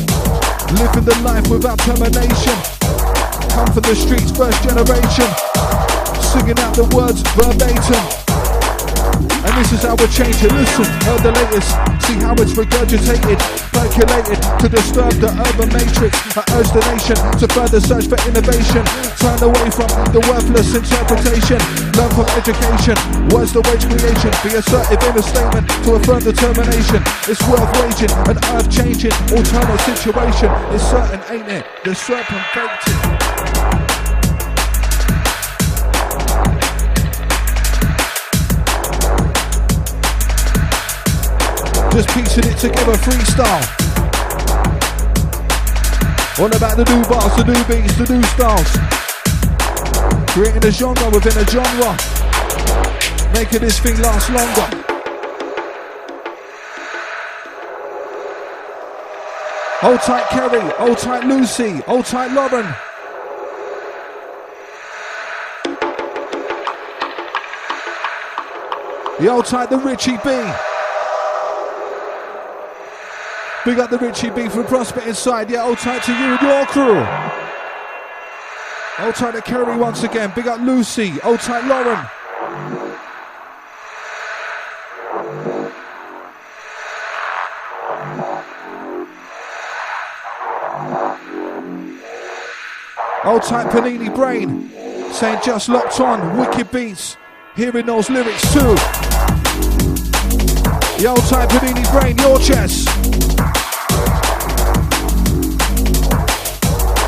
Living 0.80 1.04
the 1.04 1.20
life 1.20 1.52
without 1.52 1.84
termination. 1.84 2.56
Come 3.52 3.68
from 3.76 3.84
the 3.84 3.96
streets, 4.00 4.32
first 4.32 4.64
generation. 4.64 5.28
Singing 6.32 6.60
out 6.64 6.80
the 6.80 6.88
words 6.96 7.20
verbatim. 7.36 8.23
And 9.54 9.62
this 9.62 9.72
is 9.72 9.84
how 9.86 9.94
we're 9.94 10.10
changing. 10.10 10.50
Listen, 10.50 10.86
heard 11.06 11.22
the 11.22 11.30
latest. 11.30 11.70
See 12.02 12.18
how 12.18 12.34
it's 12.42 12.58
regurgitated, 12.58 13.38
percolated 13.70 14.42
to 14.58 14.66
disturb 14.66 15.14
the 15.22 15.30
urban 15.30 15.70
matrix. 15.70 16.18
I 16.34 16.42
urge 16.58 16.74
the 16.74 16.82
nation 16.90 17.14
to 17.38 17.46
further 17.54 17.78
search 17.78 18.10
for 18.10 18.18
innovation. 18.26 18.82
Turn 19.22 19.38
away 19.46 19.70
from 19.70 19.94
the 20.10 20.26
worthless 20.26 20.74
interpretation. 20.74 21.62
Learn 21.94 22.10
from 22.18 22.26
education. 22.34 22.98
Words 23.30 23.54
the 23.54 23.62
wage 23.70 23.86
creation. 23.86 24.34
Be 24.42 24.58
assertive 24.58 25.02
in 25.06 25.14
a 25.14 25.22
statement 25.22 25.70
to 25.86 26.02
affirm 26.02 26.26
determination. 26.26 27.02
It's 27.30 27.44
worth 27.46 27.70
waging, 27.78 28.14
an 28.26 28.42
earth 28.58 28.74
changing, 28.74 29.14
alternate 29.38 29.82
situation. 29.86 30.50
It's 30.74 30.82
certain, 30.90 31.22
ain't 31.30 31.50
it? 31.62 31.66
The 31.86 31.94
serpent 31.94 32.42
baked 32.58 32.90
it. 32.90 33.53
Just 41.94 42.10
piecing 42.10 42.46
it 42.46 42.58
together, 42.58 42.94
freestyle. 42.94 43.64
What 46.40 46.56
about 46.56 46.76
the 46.76 46.86
new 46.86 47.04
bars, 47.04 47.36
the 47.36 47.44
new 47.44 47.64
beats, 47.66 47.96
the 47.96 48.12
new 48.12 48.24
styles? 48.34 48.72
Creating 50.32 50.66
a 50.66 50.72
genre 50.72 51.10
within 51.12 51.38
a 51.38 51.46
genre. 51.46 51.96
Making 53.36 53.60
this 53.62 53.80
thing 53.80 53.96
last 54.02 54.32
longer. 54.32 54.84
Hold 59.82 60.00
tight 60.02 60.28
Kerry, 60.30 60.62
hold 60.78 60.98
tight 60.98 61.26
Lucy, 61.26 61.74
hold 61.82 62.06
tight 62.06 62.32
Lauren. 62.32 62.66
The 69.20 69.30
hold 69.30 69.46
tight 69.46 69.70
the 69.70 69.78
Richie 69.78 70.18
B. 70.24 70.73
Big 73.66 73.80
up 73.80 73.90
the 73.90 73.98
Richie 73.98 74.30
B 74.30 74.50
from 74.50 74.66
Prospect 74.66 75.08
inside. 75.08 75.50
Yeah, 75.50 75.64
hold 75.64 75.78
tight 75.78 76.04
to 76.04 76.12
you 76.12 76.36
and 76.36 76.42
your 76.42 76.66
crew. 76.66 77.02
Hold 78.98 79.16
tight 79.16 79.32
to 79.36 79.42
Kerry 79.42 79.78
once 79.78 80.04
again. 80.04 80.34
Big 80.36 80.48
up 80.48 80.60
Lucy. 80.60 81.12
Hold 81.12 81.40
tight 81.40 81.66
Lauren. 81.66 81.98
Old 93.24 93.44
tight 93.44 93.72
Panini 93.72 94.14
Brain. 94.14 94.70
Saying 95.14 95.40
just 95.42 95.70
locked 95.70 96.02
on. 96.02 96.38
Wicked 96.38 96.70
beats. 96.70 97.16
Hearing 97.56 97.86
those 97.86 98.10
lyrics 98.10 98.42
too. 98.52 98.76
The 101.00 101.06
old 101.08 101.24
tight 101.30 101.48
Panini 101.48 101.90
Brain, 101.98 102.18
your 102.18 102.40
chest. 102.40 102.90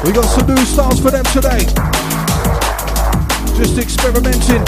We 0.05 0.11
got 0.11 0.25
some 0.25 0.45
new 0.45 0.55
styles 0.57 0.99
for 0.99 1.09
them 1.09 1.23
today. 1.25 1.65
Just 3.57 3.79
experimenting, 3.79 4.63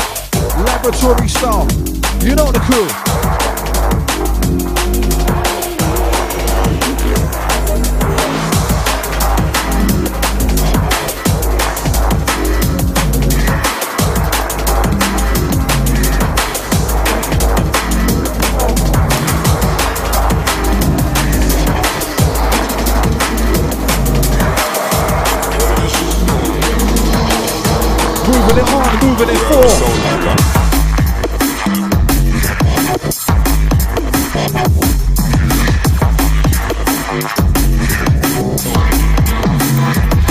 laboratory 0.65 1.27
style. 1.27 1.67
You 2.23 2.33
know 2.33 2.51
the 2.51 2.59
crew. 2.65 2.87
Moving 28.47 28.63
it 28.63 28.73
on, 28.73 28.79
moving 29.03 29.27
it 29.29 29.37
forward. 29.49 29.67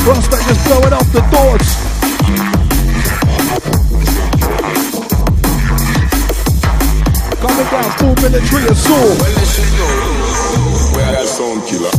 Prospect 0.02 0.44
just 0.48 0.64
blowing 0.64 0.94
off 0.94 1.08
the 1.12 1.20
doors. 1.30 1.68
Coming 7.42 7.68
down, 7.70 7.90
full 7.98 8.14
military 8.22 8.64
assault. 8.70 9.18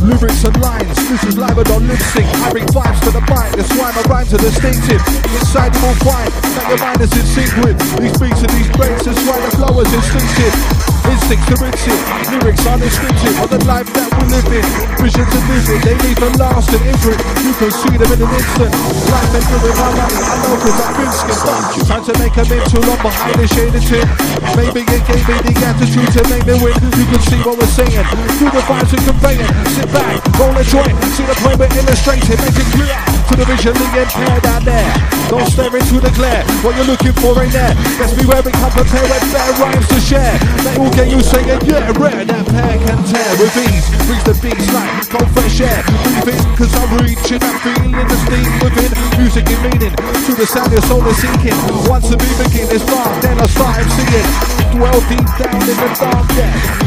Lyrics 0.02 0.44
and 0.44 0.60
lines, 0.60 0.97
this 1.08 1.24
is 1.24 1.38
live 1.38 1.56
and 1.56 1.68
on 1.70 1.88
lip 1.88 1.98
sync. 2.12 2.26
I 2.44 2.52
bring 2.52 2.66
vibes 2.66 3.00
to 3.00 3.10
the 3.10 3.20
mic, 3.20 3.56
that's 3.56 3.72
why 3.76 3.90
my 3.92 4.02
rhymes 4.12 4.34
are 4.34 4.38
distinctive. 4.38 5.00
Inside 5.40 5.74
you 5.74 5.80
will 5.80 5.96
that 6.04 6.66
your 6.68 6.78
mind 6.78 7.00
is 7.00 7.12
in 7.16 7.24
sync 7.24 7.50
with 7.64 7.78
these 7.96 8.12
beats 8.20 8.40
and 8.44 8.52
these 8.52 8.68
breaks. 8.76 9.04
That's 9.04 9.24
why 9.24 9.40
the 9.40 9.56
flow 9.56 9.80
is 9.80 9.92
instinctive. 9.92 10.77
Instincts 11.08 11.46
to 11.48 11.56
rinse 11.64 11.88
it, 11.88 12.00
lyrics 12.28 12.60
descriptive 12.60 13.36
of 13.40 13.48
the 13.48 13.60
life 13.64 13.88
that 13.96 14.12
we 14.12 14.28
live 14.28 14.44
in. 14.52 14.64
Visions 15.00 15.32
and 15.32 15.44
vivid, 15.48 15.80
they 15.80 15.96
leave 16.04 16.20
a 16.20 16.30
lasting 16.36 16.84
imprint. 16.84 17.20
You 17.40 17.52
can 17.56 17.72
see 17.72 17.94
them 17.96 18.12
in 18.12 18.20
an 18.20 18.32
instant. 18.32 18.72
Life 19.08 19.32
and 19.32 19.46
living 19.48 19.76
my 19.80 19.88
life, 19.96 20.20
I 20.20 20.34
know 20.44 20.56
cause 20.60 20.78
I've 20.84 20.96
been 21.00 21.12
skipped. 21.16 21.88
Time 21.88 22.04
to 22.04 22.12
make 22.20 22.36
a 22.36 22.44
mint 22.44 22.64
too 22.68 22.82
long 22.84 23.00
behind 23.00 23.40
the 23.40 23.48
shaded 23.48 23.84
tin. 23.88 24.04
Maybe 24.52 24.84
it 24.84 25.02
gave 25.08 25.24
me 25.24 25.36
the 25.48 25.52
attitude 25.64 26.10
to 26.12 26.22
make 26.28 26.44
me 26.44 26.54
win. 26.60 26.76
You 26.76 27.06
can 27.08 27.22
see 27.24 27.40
what 27.40 27.56
we're 27.56 27.72
saying. 27.72 28.04
Through 28.36 28.52
the 28.52 28.62
vibes 28.68 28.92
and 28.92 29.02
conveying. 29.08 29.48
Sit 29.80 29.88
back, 29.88 30.20
roll 30.36 30.52
a 30.52 30.64
joint. 30.64 30.92
See 31.16 31.24
the 31.24 31.36
point 31.40 31.56
we're 31.56 31.72
illustrating. 31.72 32.36
Make 32.36 32.60
it 32.60 32.68
clear. 32.76 33.17
To 33.28 33.36
the 33.36 33.44
visually 33.44 33.84
impaired 33.92 34.46
out 34.48 34.64
there. 34.64 34.88
Don't 35.28 35.44
stare 35.52 35.74
into 35.76 36.00
the 36.00 36.08
glare. 36.16 36.44
What 36.64 36.76
you're 36.76 36.88
looking 36.88 37.12
for 37.20 37.36
ain't 37.36 37.52
there. 37.52 37.76
Let's 38.00 38.16
be 38.16 38.24
where 38.24 38.40
we 38.40 38.52
come 38.56 38.72
prepared 38.72 39.04
with 39.04 39.28
fair 39.28 39.52
rhymes 39.60 39.88
to 39.92 40.00
share. 40.00 40.36
They 40.64 40.74
all 40.80 40.92
get 40.96 41.08
you 41.12 41.20
saying, 41.20 41.60
yeah, 41.68 41.92
rare. 42.00 42.24
That 42.24 42.44
pair 42.48 42.74
can 42.80 43.00
tear 43.04 43.30
with 43.36 43.52
ease. 43.60 43.86
Reach 44.08 44.24
the 44.24 44.34
beats 44.40 44.68
like 44.72 45.08
cold 45.12 45.28
fresh 45.36 45.60
air. 45.60 45.84
Breathe 46.24 46.40
in, 46.40 46.56
cause 46.56 46.72
I'm 46.72 46.90
reaching. 47.04 47.42
I'm 47.44 47.56
feeling 47.60 47.92
the 47.92 48.16
steam 48.24 48.50
within. 48.64 48.92
Music 49.20 49.44
in 49.44 49.60
meaning. 49.60 49.94
To 49.94 50.32
the 50.32 50.46
sound 50.48 50.72
your 50.72 50.82
soul 50.88 51.04
is 51.04 51.20
seeking. 51.20 51.56
Once 51.84 52.08
the 52.08 52.16
beat 52.16 52.36
begin, 52.40 52.72
it's 52.72 52.84
dark. 52.88 53.12
Then 53.20 53.36
I 53.36 53.46
start 53.46 53.84
seeing. 53.92 54.57
Dwell 54.72 55.00
deep 55.08 55.28
down 55.38 55.62
in 55.62 55.76
the 55.76 55.88
dark. 55.98 56.26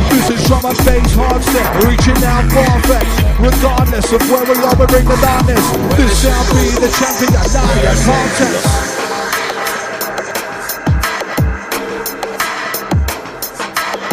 This 0.09 0.29
is 0.29 0.43
drum 0.47 0.65
and 0.65 0.77
bass 0.86 1.13
hard 1.15 1.43
set. 1.43 1.84
Reaching 1.84 2.23
out 2.23 2.51
far 2.51 2.79
fetched. 2.88 3.19
Regardless 3.39 4.11
of 4.13 4.21
where 4.29 4.45
we 4.45 4.55
are, 4.61 4.75
we 4.75 4.86
bring 4.88 5.05
the 5.05 5.17
darkness. 5.21 5.71
This 5.97 6.21
shall 6.21 6.43
be 6.53 6.69
the 6.77 6.89
champion. 6.93 7.34
Lion 7.51 7.97
contest. 8.05 8.65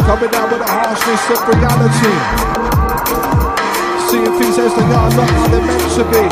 Coming 0.05 0.31
down 0.31 0.49
with 0.49 0.59
the 0.59 0.67
harshness 0.67 1.29
of 1.29 1.47
reality. 1.47 2.15
As 4.49 4.55
they 4.75 4.81
are, 4.81 4.89
not 4.89 5.13
how 5.29 5.47
they're 5.47 5.61
meant 5.61 5.91
to 5.93 6.03
be. 6.11 6.25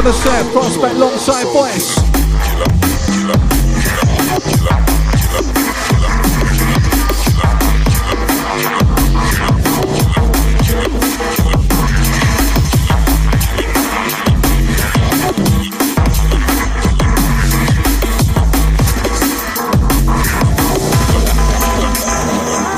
On 0.00 0.06
the 0.06 0.12
set. 0.12 0.52
Prospect 0.52 0.94
alongside 0.94 1.44
voice. 1.52 1.98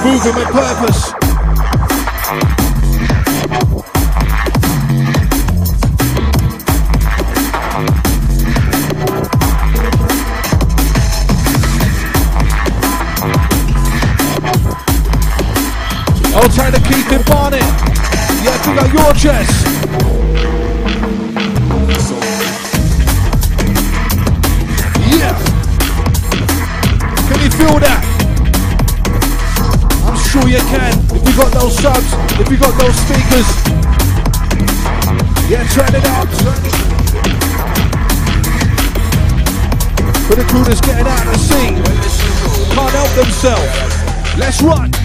Moving 0.05 0.35
with 0.35 0.49
purpose. 0.49 1.12
Big 18.73 18.81
up 18.81 18.93
your 18.95 19.13
chest. 19.13 19.67
Yeah. 25.13 25.37
Can 27.29 27.41
you 27.43 27.51
feel 27.51 27.77
that? 27.85 28.01
I'm 30.07 30.17
sure 30.17 30.49
you 30.49 30.57
can. 30.73 30.97
If 31.13 31.21
you 31.29 31.37
got 31.37 31.53
those 31.53 31.77
subs, 31.77 32.15
if 32.41 32.49
you 32.49 32.57
got 32.57 32.73
those 32.81 32.97
speakers. 32.97 33.49
Yeah, 35.51 35.69
turn 35.69 35.95
it 35.95 36.07
up. 36.07 36.29
For 40.25 40.35
the 40.35 40.45
crew 40.49 40.65
that's 40.65 40.81
getting 40.81 41.07
out 41.07 41.27
of 41.27 41.33
the 41.35 41.39
scene. 41.39 41.77
Can't 42.75 42.91
help 42.91 43.11
themselves. 43.11 44.39
Let's 44.39 44.63
run. 44.63 45.02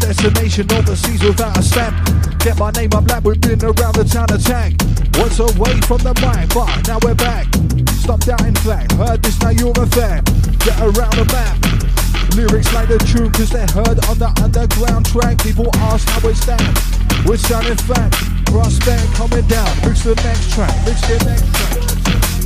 Destination 0.00 0.66
overseas 0.72 1.22
without 1.22 1.56
a 1.56 1.62
stamp. 1.62 1.94
Get 2.40 2.58
my 2.58 2.70
name 2.72 2.90
like 2.90 3.22
we've 3.22 3.40
been 3.40 3.62
around 3.62 3.94
the 3.94 4.04
town 4.04 4.32
of 4.32 4.42
tank. 4.42 4.80
Once 5.20 5.38
away 5.38 5.76
from 5.84 6.00
the 6.00 6.16
mic, 6.24 6.48
but 6.56 6.66
now 6.88 6.98
we're 7.04 7.14
back. 7.14 7.46
Stop 8.00 8.20
doubting 8.20 8.54
fact. 8.64 8.92
Heard 8.92 9.22
this, 9.22 9.38
now 9.40 9.50
you're 9.50 9.76
a 9.76 9.86
fan. 9.86 10.24
Get 10.64 10.80
around 10.80 11.14
the 11.20 11.28
map. 11.28 11.56
Lyrics 12.34 12.72
like 12.72 12.88
the 12.88 12.98
tune, 12.98 13.30
cause 13.30 13.50
they're 13.50 13.66
heard 13.68 14.00
on 14.08 14.18
the 14.18 14.32
underground 14.42 15.06
track. 15.06 15.38
People 15.42 15.68
ask 15.92 16.08
how 16.08 16.28
it 16.28 16.36
stands. 16.36 16.80
We're 17.26 17.36
sounding 17.36 17.76
fat. 17.76 18.10
Prospect 18.46 19.04
coming 19.14 19.46
down. 19.46 19.70
Mix 19.84 20.04
the 20.04 20.14
next 20.24 20.52
track. 20.54 20.74
Mix 20.86 21.00
the 21.06 21.18
next 21.28 21.46
track. 21.54 22.39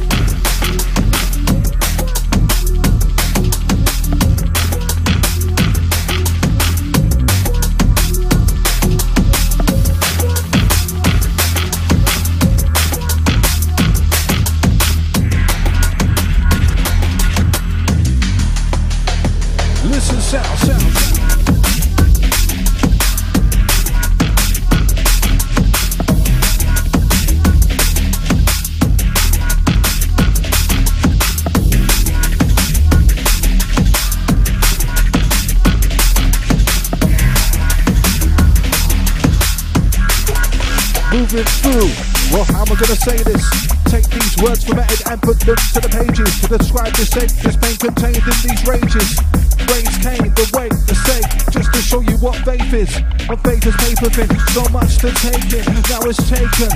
Through. 41.35 41.91
Well, 42.30 42.47
how 42.55 42.62
am 42.62 42.70
I 42.70 42.78
gonna 42.78 42.95
say 42.95 43.18
this? 43.26 43.43
Take 43.91 44.07
these 44.07 44.39
words 44.39 44.62
from 44.62 44.78
it 44.78 45.03
and 45.11 45.18
put 45.18 45.43
them 45.43 45.59
to 45.74 45.80
the 45.82 45.91
pages 45.91 46.30
to 46.47 46.47
describe 46.47 46.95
the 46.95 47.03
sake, 47.03 47.35
this 47.43 47.59
pain 47.59 47.74
contained 47.74 48.22
in 48.22 48.39
these 48.47 48.62
rages. 48.62 49.18
Rains 49.66 49.99
came, 49.99 50.30
the 50.30 50.47
way, 50.55 50.70
the 50.70 50.95
sake, 50.95 51.26
just 51.51 51.74
to 51.74 51.82
show 51.82 52.07
you 52.07 52.14
what 52.22 52.39
faith 52.47 52.70
is. 52.70 52.95
What 53.26 53.43
faith 53.43 53.66
is 53.66 53.74
paper 53.82 54.14
thin, 54.14 54.30
so 54.55 54.62
much 54.70 55.03
to 55.03 55.11
take 55.26 55.51
in, 55.51 55.66
now 55.91 56.07
it's 56.07 56.22
taken. 56.22 56.70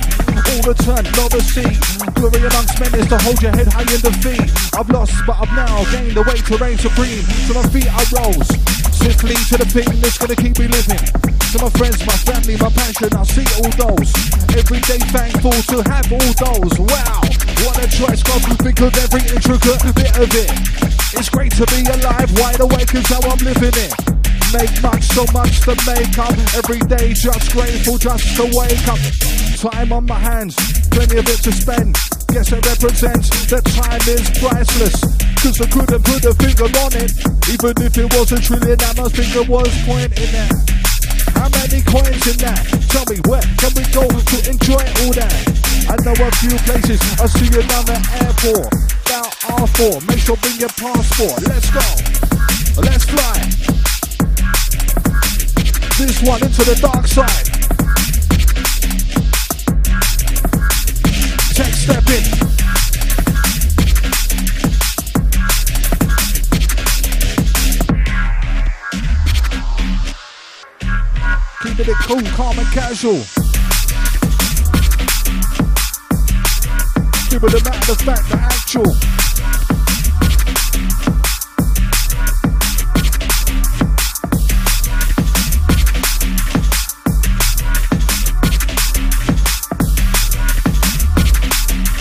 All 0.51 0.63
the 0.67 0.75
turn, 0.75 1.07
not 1.15 1.31
the 1.31 1.39
sea. 1.39 1.79
Glory 2.19 2.43
amongst 2.43 2.83
men 2.83 2.99
is 2.99 3.07
to 3.15 3.19
hold 3.23 3.39
your 3.39 3.55
head 3.55 3.71
high 3.71 3.87
in 3.87 4.03
defeat. 4.03 4.43
I've 4.75 4.91
lost, 4.91 5.15
but 5.23 5.39
I've 5.39 5.55
now 5.55 5.87
gained 5.95 6.19
the 6.19 6.27
way 6.27 6.35
to 6.35 6.55
reign 6.59 6.83
supreme. 6.83 7.23
To 7.47 7.55
my 7.55 7.63
feet 7.71 7.87
I 7.95 8.03
rose, 8.11 8.51
swiftly 8.91 9.39
to 9.55 9.63
the 9.63 9.71
thing 9.71 9.87
that's 10.03 10.19
gonna 10.19 10.35
keep 10.35 10.59
me 10.59 10.67
living. 10.67 11.38
To 11.49 11.65
my 11.65 11.71
friends, 11.81 12.05
my 12.05 12.13
family, 12.29 12.61
my 12.61 12.69
passion, 12.69 13.09
I 13.17 13.25
see 13.25 13.49
all 13.57 13.73
those. 13.81 14.13
Every 14.53 14.85
day 14.85 15.01
thankful 15.09 15.57
to 15.73 15.81
have 15.89 16.05
all 16.13 16.33
those. 16.45 16.77
Wow, 16.77 17.25
what 17.65 17.81
a 17.81 17.89
choice, 17.89 18.21
God 18.21 18.45
think 18.61 18.77
of 18.85 18.93
every 19.01 19.25
intricate 19.33 19.81
bit 19.97 20.13
of 20.21 20.29
it. 20.29 20.53
It's 21.17 21.33
great 21.33 21.57
to 21.57 21.65
be 21.73 21.89
alive, 21.89 22.29
wide 22.37 22.61
awake 22.61 22.93
is 22.93 23.09
how 23.09 23.25
I'm 23.25 23.41
living 23.41 23.73
it. 23.81 23.97
Make 24.53 24.77
much, 24.85 25.09
so 25.17 25.25
much 25.33 25.65
to 25.65 25.73
make 25.89 26.21
up. 26.21 26.37
Every 26.53 26.85
day 26.85 27.17
just 27.17 27.49
grateful 27.57 27.97
just 27.97 28.29
to 28.37 28.45
wake 28.53 28.85
up. 28.85 29.01
Time 29.57 29.91
on 29.91 30.05
my 30.05 30.21
hands, 30.21 30.53
plenty 30.93 31.17
of 31.17 31.25
it 31.33 31.41
to 31.49 31.53
spend. 31.53 31.97
Guess 32.29 32.53
it 32.53 32.61
represents 32.61 33.33
that 33.49 33.65
time 33.73 34.05
is 34.05 34.29
priceless. 34.37 35.01
Cause 35.41 35.57
I 35.65 35.67
couldn't 35.73 36.05
put 36.05 36.29
a 36.29 36.37
finger 36.37 36.69
on 36.85 36.93
it. 36.93 37.17
Even 37.49 37.73
if 37.81 37.97
it 37.97 38.13
was 38.13 38.33
a 38.33 38.37
trillion, 38.37 38.77
I 38.85 38.93
must 39.01 39.17
think 39.17 39.33
it 39.33 39.49
was 39.49 39.73
pointing 39.89 40.37
at. 40.37 40.78
How 41.35 41.49
many 41.51 41.83
coins 41.83 42.25
in 42.27 42.37
that? 42.45 42.63
Tell 42.89 43.05
me 43.11 43.21
where 43.27 43.43
can 43.59 43.73
we 43.75 43.85
go 43.93 44.07
to 44.09 44.37
enjoy 44.49 44.81
all 44.81 45.13
that? 45.19 45.59
I 45.89 45.97
know 46.05 46.13
a 46.13 46.31
few 46.41 46.57
places. 46.69 47.01
I 47.21 47.27
see 47.27 47.47
you 47.47 47.63
down 47.67 47.85
the 47.85 47.99
airport. 48.21 48.73
About 49.09 49.33
R4. 49.69 50.07
Make 50.07 50.19
sure 50.19 50.37
bring 50.37 50.59
your 50.61 50.69
passport. 50.69 51.41
Let's 51.49 51.71
go. 51.71 51.87
Let's 52.83 53.05
fly. 53.05 53.39
This 55.99 56.23
one 56.23 56.43
into 56.43 56.65
the 56.65 56.79
dark 56.81 57.07
side. 57.07 57.49
Tech 61.55 61.75
step 61.75 62.09
in. 62.11 62.38
It 71.91 71.97
cool, 72.03 72.21
calm 72.37 72.59
and 72.59 72.67
casual. 72.69 73.19
Give 77.31 77.43
it 77.45 77.55
a 77.55 77.65
matter 77.65 77.93
of 77.93 78.01
fact, 78.01 78.29
the 78.29 78.37
actual. 78.37 78.95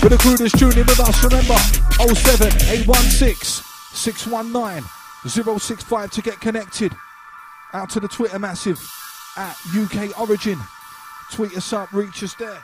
For 0.00 0.08
the 0.08 0.18
crew 0.18 0.36
that's 0.36 0.58
tuning 0.58 0.78
with 0.78 1.00
us, 1.00 1.24
remember 1.24 1.56
07 2.14 2.48
816 2.70 3.64
619 3.92 4.84
065 5.58 6.10
to 6.10 6.22
get 6.22 6.40
connected. 6.40 6.94
Out 7.72 7.90
to 7.90 8.00
the 8.00 8.08
Twitter 8.08 8.38
massive 8.38 8.97
at 9.38 9.56
UK 9.72 10.18
Origin. 10.20 10.58
Tweet 11.30 11.56
us 11.56 11.72
up, 11.72 11.92
reach 11.92 12.22
us 12.24 12.34
there. 12.34 12.62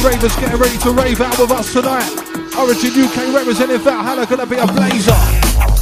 The 0.00 0.08
ravers 0.08 0.36
getting 0.36 0.58
ready 0.58 0.76
to 0.78 0.90
rave 0.90 1.20
out 1.20 1.38
with 1.38 1.50
us 1.50 1.72
tonight. 1.72 2.10
Origin 2.58 2.90
UK 3.02 3.34
representing 3.34 3.78
Valhalla 3.78 4.26
gonna 4.26 4.46
be 4.46 4.56
a 4.56 4.66
blazer. 4.66 5.75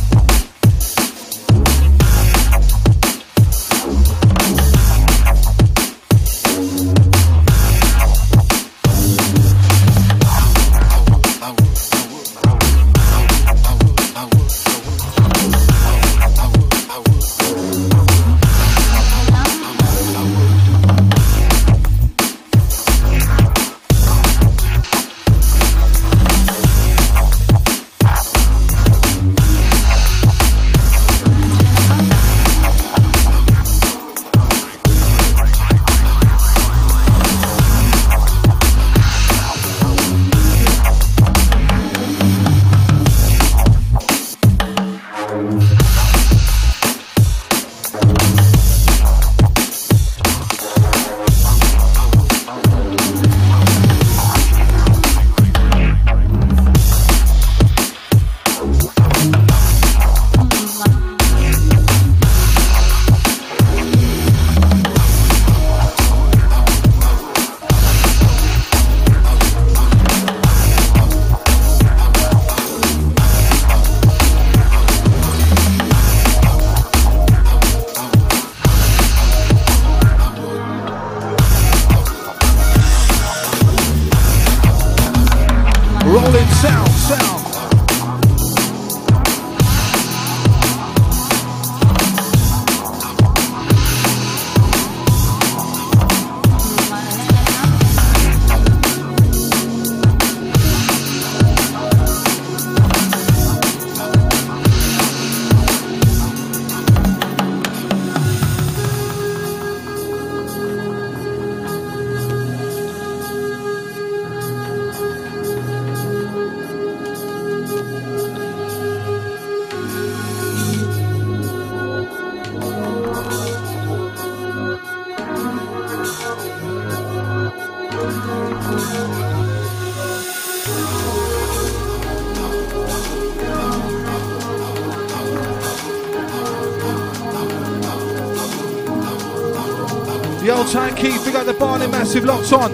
Massive 142.04 142.24
locked 142.26 142.52
on. 142.52 142.70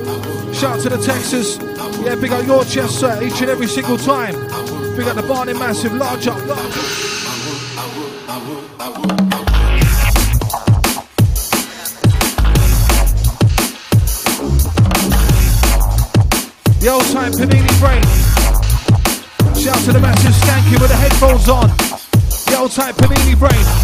Shout 0.53 0.79
out 0.79 0.81
to 0.83 0.89
the 0.89 0.99
Texas. 0.99 1.57
Yeah, 2.05 2.17
big 2.17 2.33
up 2.33 2.45
your 2.45 2.65
chest, 2.65 2.99
sir, 2.99 3.23
each 3.23 3.41
and 3.41 3.49
every 3.49 3.69
single 3.69 3.97
time. 3.97 4.35
Big 4.97 5.07
up 5.07 5.15
the 5.15 5.23
Barney 5.23 5.53
Massive, 5.53 5.95
large 5.95 6.27
up, 6.27 6.45
large 6.49 6.59
up. 6.59 6.75
The 16.81 16.89
old 16.91 17.05
time 17.13 17.31
Panini 17.31 17.71
Brain. 17.79 18.03
Shout 19.55 19.77
out 19.77 19.85
to 19.85 19.93
the 19.93 20.01
massive 20.01 20.35
Stanky 20.43 20.81
with 20.81 20.91
the 20.91 20.97
headphones 20.97 21.49
on. 21.49 21.69
The 22.51 22.57
old 22.59 22.73
time 22.73 22.95
Panini 22.95 23.39
Brain. 23.39 23.80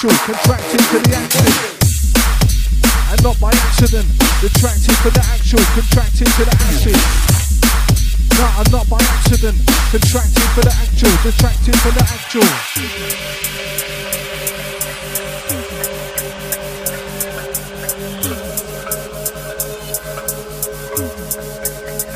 Distracted 0.00 0.80
for 0.84 0.98
the 1.00 1.16
active 1.16 1.78
and 3.10 3.22
not 3.24 3.40
by 3.40 3.50
accident. 3.50 4.06
Retracted 4.40 4.94
for 5.02 5.10
the 5.10 5.18
actual, 5.34 5.58
contracted 5.74 6.28
to 6.38 6.44
the 6.44 6.54
acid. 6.54 6.94
No, 8.38 8.46
I'm 8.46 8.70
not 8.70 8.88
by 8.88 8.98
accident. 9.02 9.58
Contracted 9.90 10.48
for 10.54 10.62
the 10.62 10.70
actual, 10.70 11.10
retracted 11.26 11.74
for 11.82 11.90
the 11.90 12.04
actual. 12.14 12.46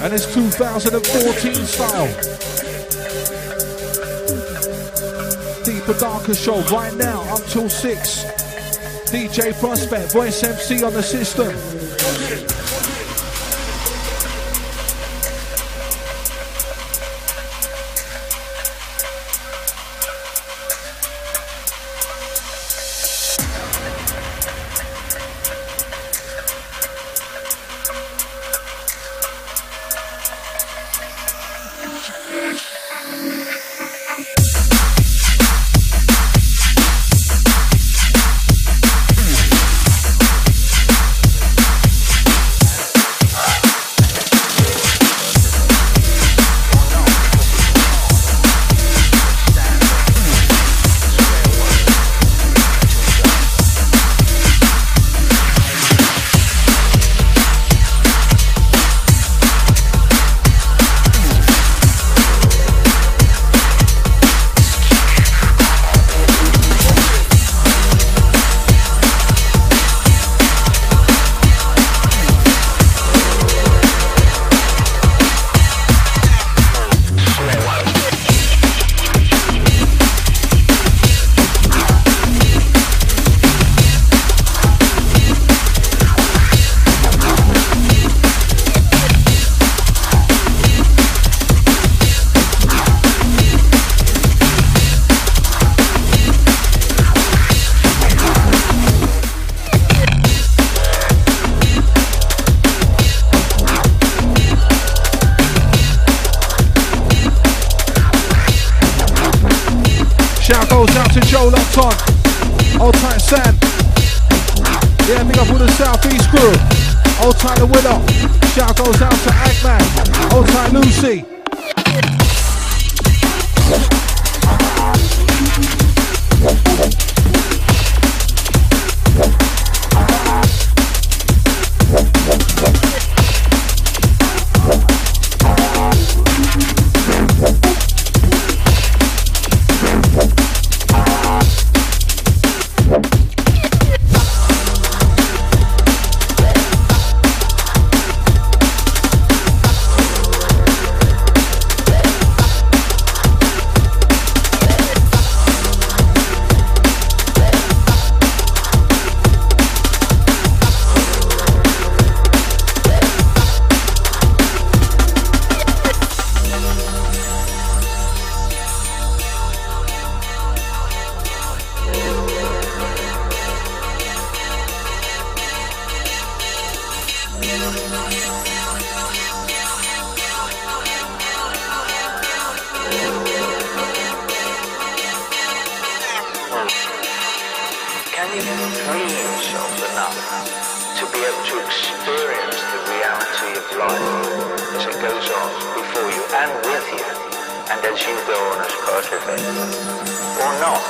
And 0.05 0.14
it's 0.14 0.33
2014 0.33 1.55
style. 1.66 2.32
Deeper 5.64 5.94
Darker 5.94 6.34
show 6.34 6.60
right 6.74 6.94
now 6.96 7.22
up 7.34 7.44
till 7.46 7.68
6. 7.68 8.24
DJ 9.10 9.52
Prospect, 9.60 10.12
voice 10.12 10.42
MC 10.42 10.82
on 10.82 10.92
the 10.92 11.02
system. 11.02 12.91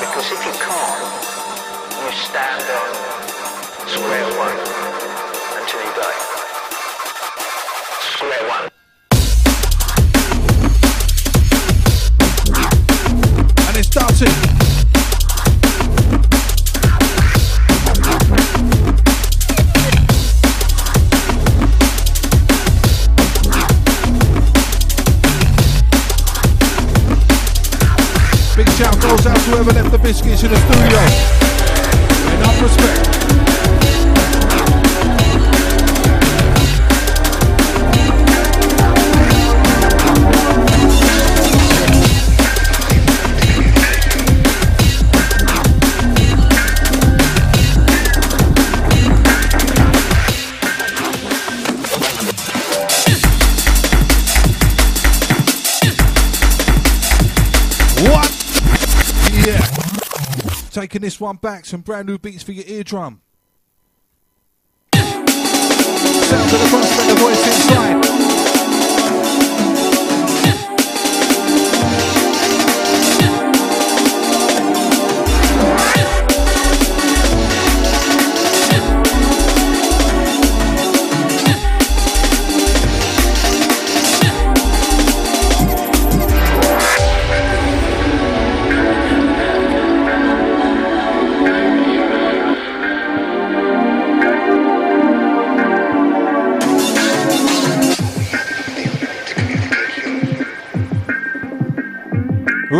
Because 0.00 0.32
if 0.32 0.44
you 0.46 0.52
can't, 0.52 1.32
you 2.00 2.12
stand 2.12 2.62
on 2.62 3.12
square 3.88 4.28
one 4.38 4.58
until 5.60 5.80
you 5.80 5.92
die. 6.00 6.18
Square 8.14 8.44
one. 8.48 8.68
And 13.68 13.76
it's 13.76 13.88
Darty. 13.88 14.61
Goes 29.16 29.26
out 29.26 29.36
to 29.36 29.50
whoever 29.50 29.72
left 29.72 29.90
the 29.90 29.98
biscuits 29.98 30.42
in 30.42 30.50
the 30.50 30.56
studio. 30.56 30.98
Enough 32.34 32.62
respect. 32.62 33.31
This 61.00 61.18
one 61.18 61.36
back, 61.36 61.64
some 61.64 61.80
brand 61.80 62.06
new 62.06 62.18
beats 62.18 62.42
for 62.42 62.52
your 62.52 62.66
eardrum. 62.66 63.22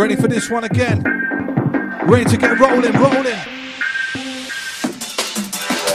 Ready 0.03 0.19
for 0.19 0.27
this 0.27 0.51
one 0.51 0.67
again? 0.67 0.99
Ready 2.11 2.27
to 2.27 2.35
get 2.35 2.59
rolling, 2.59 2.91
rolling. 2.91 3.39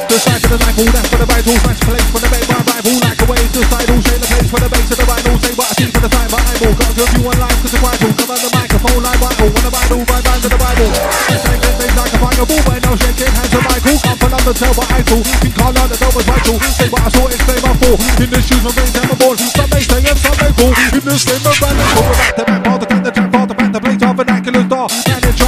The 0.08 0.16
side 0.16 0.40
for 0.40 0.48
the 0.48 0.56
knife, 0.64 0.80
all 0.80 0.88
that's 0.96 1.12
for 1.12 1.20
the 1.20 1.28
vital, 1.28 1.52
smash 1.60 1.76
place 1.84 2.08
for 2.08 2.16
the 2.16 2.28
bait, 2.32 2.48
my 2.48 2.56
rival, 2.56 2.96
like 3.04 3.20
a 3.20 3.26
wave, 3.28 3.52
the 3.52 3.60
side, 3.68 3.84
all 3.84 4.00
shade 4.00 4.24
the 4.24 4.28
place 4.32 4.48
for 4.48 4.64
the 4.64 4.68
base 4.72 4.88
of 4.88 4.96
the 4.96 5.04
vital, 5.04 5.36
say 5.44 5.52
what 5.60 5.68
I 5.68 5.76
see 5.76 5.92
for 5.92 6.00
the 6.00 6.08
time, 6.08 6.24
but 6.32 6.40
eyeball, 6.40 6.72
got 6.72 6.88
to 6.88 7.04
review 7.04 7.20
one 7.20 7.36
live, 7.36 7.52
cause 7.60 7.68
it's 7.68 7.84
vital, 7.84 8.10
come 8.16 8.32
on 8.32 8.40
the 8.40 8.48
microphone, 8.56 9.02
like 9.04 9.20
vital, 9.20 9.48
wanna 9.52 9.70
vital, 9.76 10.00
lines 10.08 10.44
of 10.48 10.52
the 10.56 10.60
Bible. 10.64 10.88
I 10.88 11.36
say 11.36 11.56
get 11.60 11.74
things 11.76 11.96
like 12.00 12.12
a 12.16 12.18
fireball, 12.24 12.62
but 12.64 12.80
no 12.80 12.92
shaking 12.96 13.28
hands 13.36 13.52
of 13.52 13.62
Michael, 13.68 13.96
come 14.08 14.16
from 14.16 14.30
London, 14.32 14.56
tell 14.56 14.72
what 14.72 14.88
I 14.88 14.98
you 15.04 15.52
can't 15.52 15.72
learn 15.76 15.88
that 15.92 16.12
was 16.16 16.24
vital, 16.24 16.56
say 16.80 16.88
what 16.88 17.04
I 17.04 17.08
saw, 17.12 17.28
it's 17.28 17.44
day 17.44 17.60
by 17.60 17.76
in 18.24 18.28
the 18.32 18.40
shoes 18.40 18.64
of 18.64 18.72
rain, 18.72 18.88
I'm 19.04 19.12
born, 19.20 19.36
some 19.36 19.68
may 19.68 19.84
say 19.84 20.00
and 20.00 20.16
some 20.16 20.36
may 20.40 20.52
fall, 20.56 20.72
in 20.96 21.02
the 21.04 21.12
same 21.20 21.44
of 21.44 21.60
random, 21.60 21.88
go 21.92 22.02
back 22.16 22.32
to 22.32 22.44
back, 22.48 22.60
part 22.64 22.80
the 22.80 22.86
kind 22.88 23.07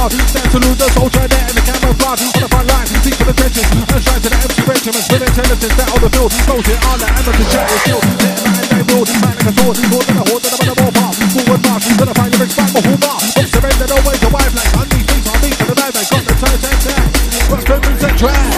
man 0.01 0.09
in 0.09 0.17
charge, 0.17 0.29
stand 0.29 0.49
salute 0.51 0.77
the 0.77 0.89
soldier 0.97 1.27
there 1.27 1.45
in 1.45 1.55
the 1.55 1.61
camouflage, 1.61 2.21
on 2.33 2.41
the 2.41 2.49
front 2.49 2.67
line, 2.73 2.87
seek 3.05 3.13
for 3.13 3.25
the 3.25 3.35
trenches, 3.37 3.65
and 3.69 4.01
strive 4.01 4.21
to 4.21 4.29
the 4.29 4.39
empty 4.41 4.63
regiments, 4.65 5.07
with 5.11 5.21
intelligence 5.21 5.75
that 5.77 5.89
on 5.93 5.99
the 6.01 6.09
field, 6.09 6.31
it 6.31 6.79
on 6.89 6.97
the 6.97 7.07
amateur 7.11 7.45
chat 7.53 7.67
is 7.69 7.81
still, 7.85 8.01
let 8.01 8.37
man 8.41 8.65
they 8.71 8.81
build, 8.81 9.07
man 9.21 9.35
a 9.45 9.51
sword, 9.53 9.77
more 9.91 10.03
than 10.05 10.17
a 10.17 10.23
horde, 10.25 10.41
than 10.41 10.53
a 10.53 10.57
bit 10.57 10.69
of 10.71 10.77
ballpark, 10.81 11.13
forward 11.37 11.61
march, 11.69 11.85
to 11.85 12.05
the 12.05 12.15
final 12.17 12.41
expand, 12.41 12.71
my 12.73 12.81
whole 12.81 13.01
bar, 13.01 13.19
don't 13.21 13.49
surrender, 13.51 13.85
to 13.85 14.29
wife, 14.31 14.53
like 14.57 14.73
on 14.73 14.87
these 14.89 15.05
things, 15.05 15.25
on 15.29 15.37
these 15.41 15.57
for 15.61 15.67
the 15.69 15.75
night, 15.77 15.93
they 15.93 16.05
got 16.09 16.23
the 16.25 16.33
turn, 16.41 16.57
turn, 16.61 16.77
turn, 16.81 17.05
what's 17.51 17.65
the 17.69 17.75
moves 17.77 18.03
and 18.03 18.17
tracks, 18.17 18.50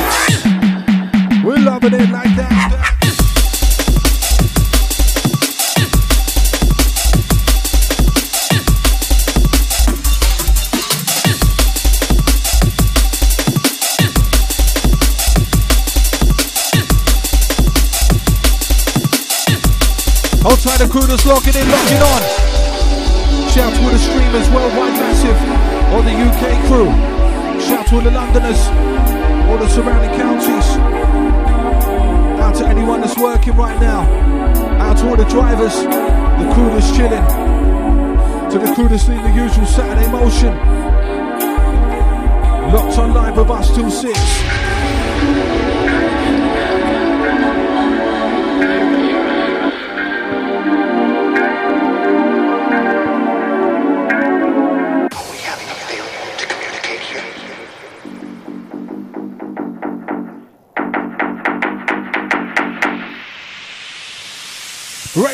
that's 21.14 21.28
locking 21.28 21.54
in, 21.54 21.70
locking 21.70 22.02
on. 22.02 22.22
Shout 23.54 23.72
to 23.72 23.84
all 23.84 23.92
the 23.92 24.00
streamers, 24.00 24.50
worldwide 24.50 24.98
massive, 24.98 25.38
all 25.94 26.02
the 26.02 26.10
UK 26.10 26.58
crew. 26.66 26.90
Shout 27.62 27.86
to 27.88 27.96
all 27.96 28.02
the 28.02 28.10
Londoners, 28.10 28.58
all 29.48 29.60
the 29.60 29.70
surrounding 29.70 30.10
counties. 30.18 30.66
Out 32.42 32.56
to 32.56 32.66
anyone 32.66 33.02
that's 33.02 33.16
working 33.16 33.56
right 33.56 33.80
now. 33.80 34.02
Out 34.82 34.98
to 34.98 35.10
all 35.10 35.16
the 35.16 35.26
drivers, 35.26 35.76
the 35.84 36.50
crew 36.56 36.70
that's 36.74 36.90
chilling. 36.98 37.26
To 38.50 38.58
the 38.58 38.74
crew 38.74 38.88
that's 38.88 39.08
in 39.08 39.22
the 39.22 39.30
usual 39.30 39.68
Saturday 39.68 40.10
motion. 40.12 40.58
Locked 42.74 42.98
on 42.98 43.14
live 43.14 43.38
with 43.38 43.52
us 43.52 43.76
till 43.76 43.92
6. 43.92 44.63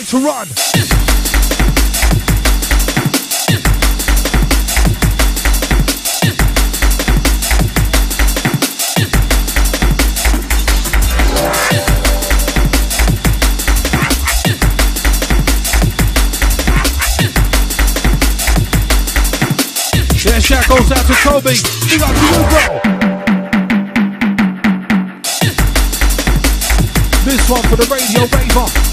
To 0.10 0.18
run. 0.18 0.47
Shout 20.39 20.68
goes 20.68 20.91
out 20.91 21.05
to 21.05 21.14
Kobe. 21.22 21.53
Big 21.86 22.01
up 22.01 22.16
to 22.16 22.26
you, 22.26 22.43
bro. 22.49 22.80
This 27.24 27.47
one 27.47 27.62
for 27.70 27.76
the 27.76 27.86
radio 27.91 28.26
raver. 28.36 28.89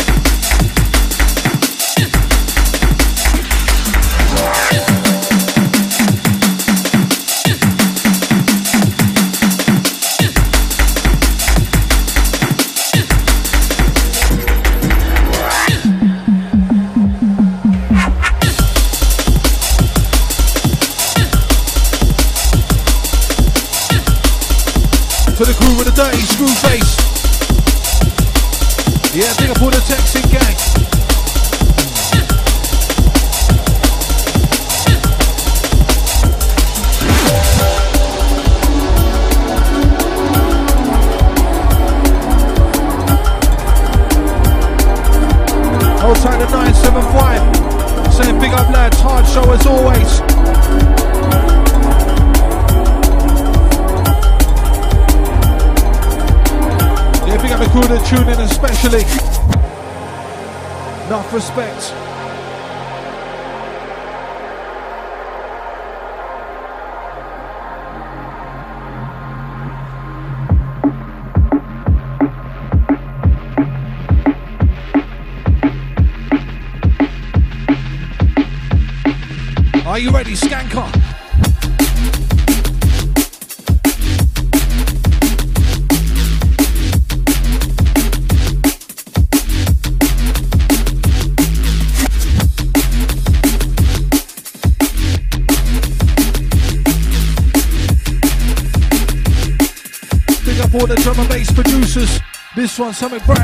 one, 102.78 102.92
Summit 102.92 103.24
Bro. 103.24 103.35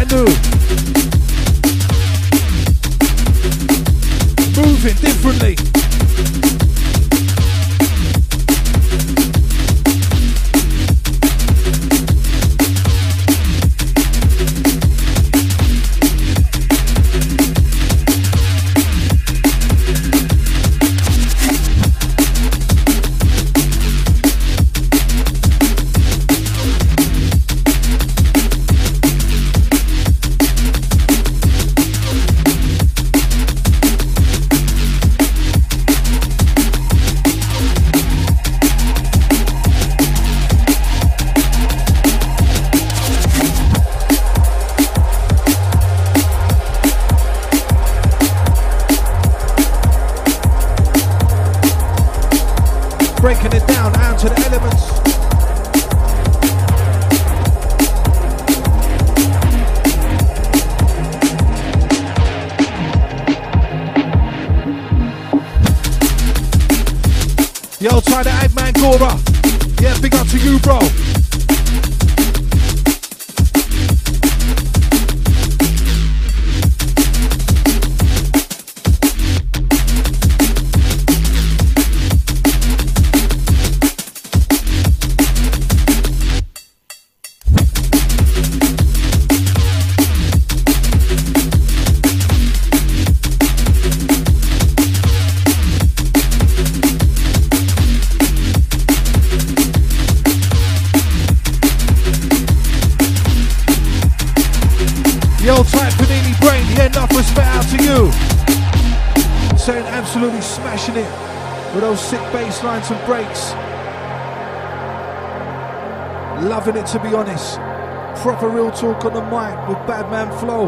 talk 118.82 119.04
on 119.04 119.14
the 119.14 119.22
mic 119.22 119.68
with 119.68 119.78
Badman 119.86 120.36
Flow. 120.40 120.66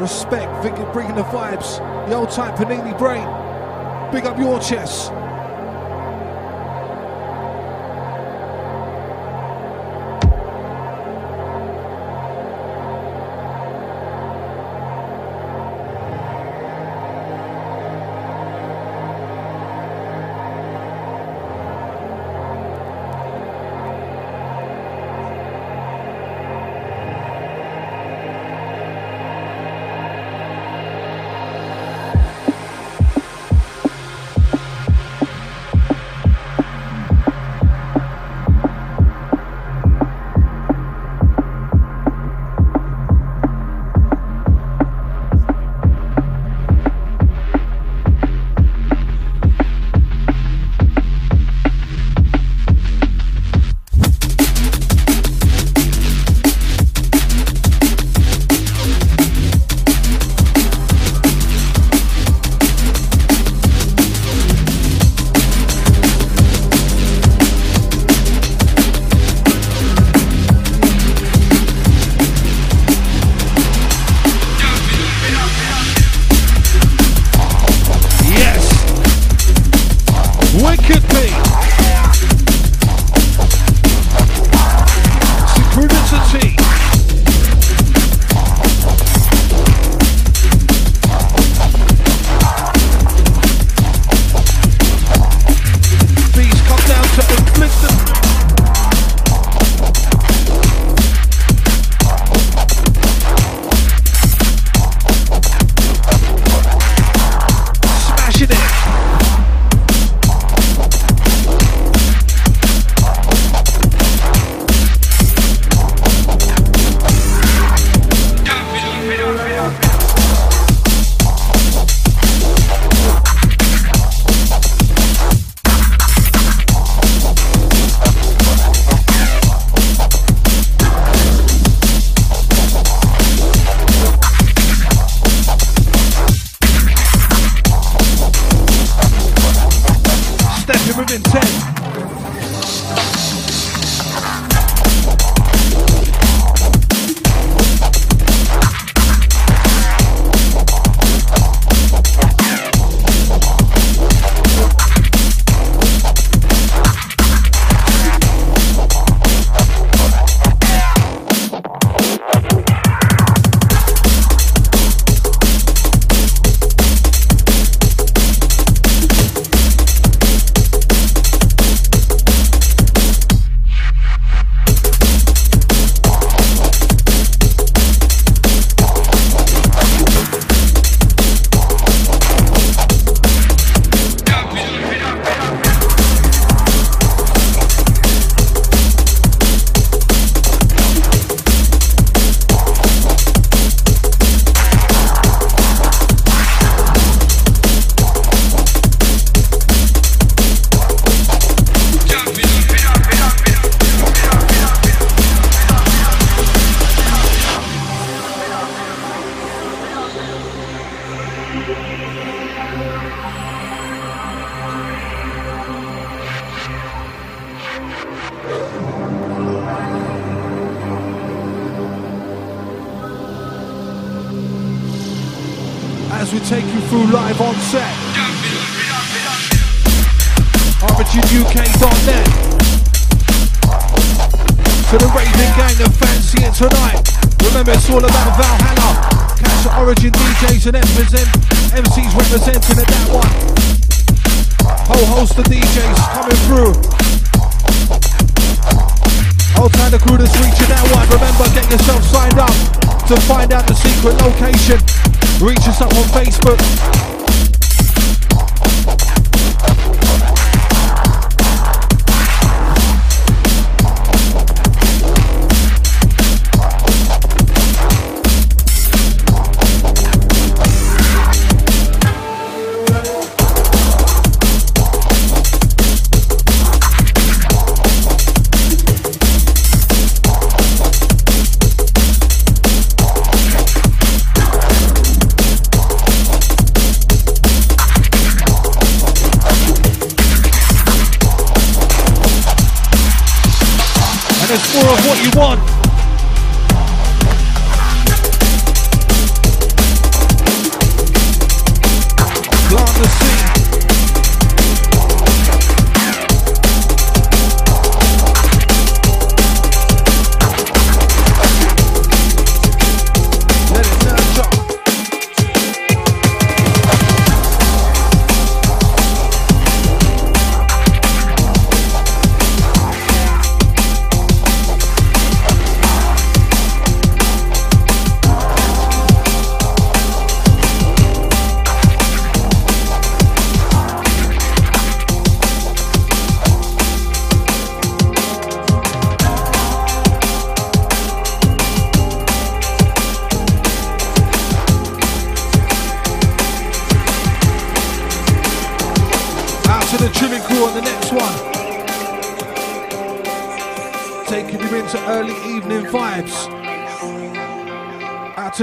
Respect, 0.00 0.50
bringing 0.92 1.14
the 1.14 1.22
vibes. 1.22 1.78
The 2.08 2.16
old 2.16 2.30
type 2.30 2.56
Panini 2.56 2.98
brain. 2.98 3.22
Big 4.10 4.24
up 4.24 4.36
your 4.36 4.58
chest. 4.58 5.12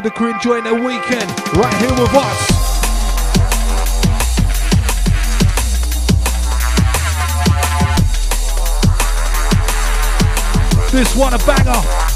To 0.01 0.09
the 0.09 0.15
crew 0.15 0.33
enjoying 0.33 0.63
their 0.63 0.73
weekend. 0.73 1.29
Right 1.57 1.73
here 1.75 1.89
with 1.89 2.13
us. 2.13 2.59
This 10.91 11.15
one 11.15 11.33
a 11.33 11.37
banger. 11.39 12.08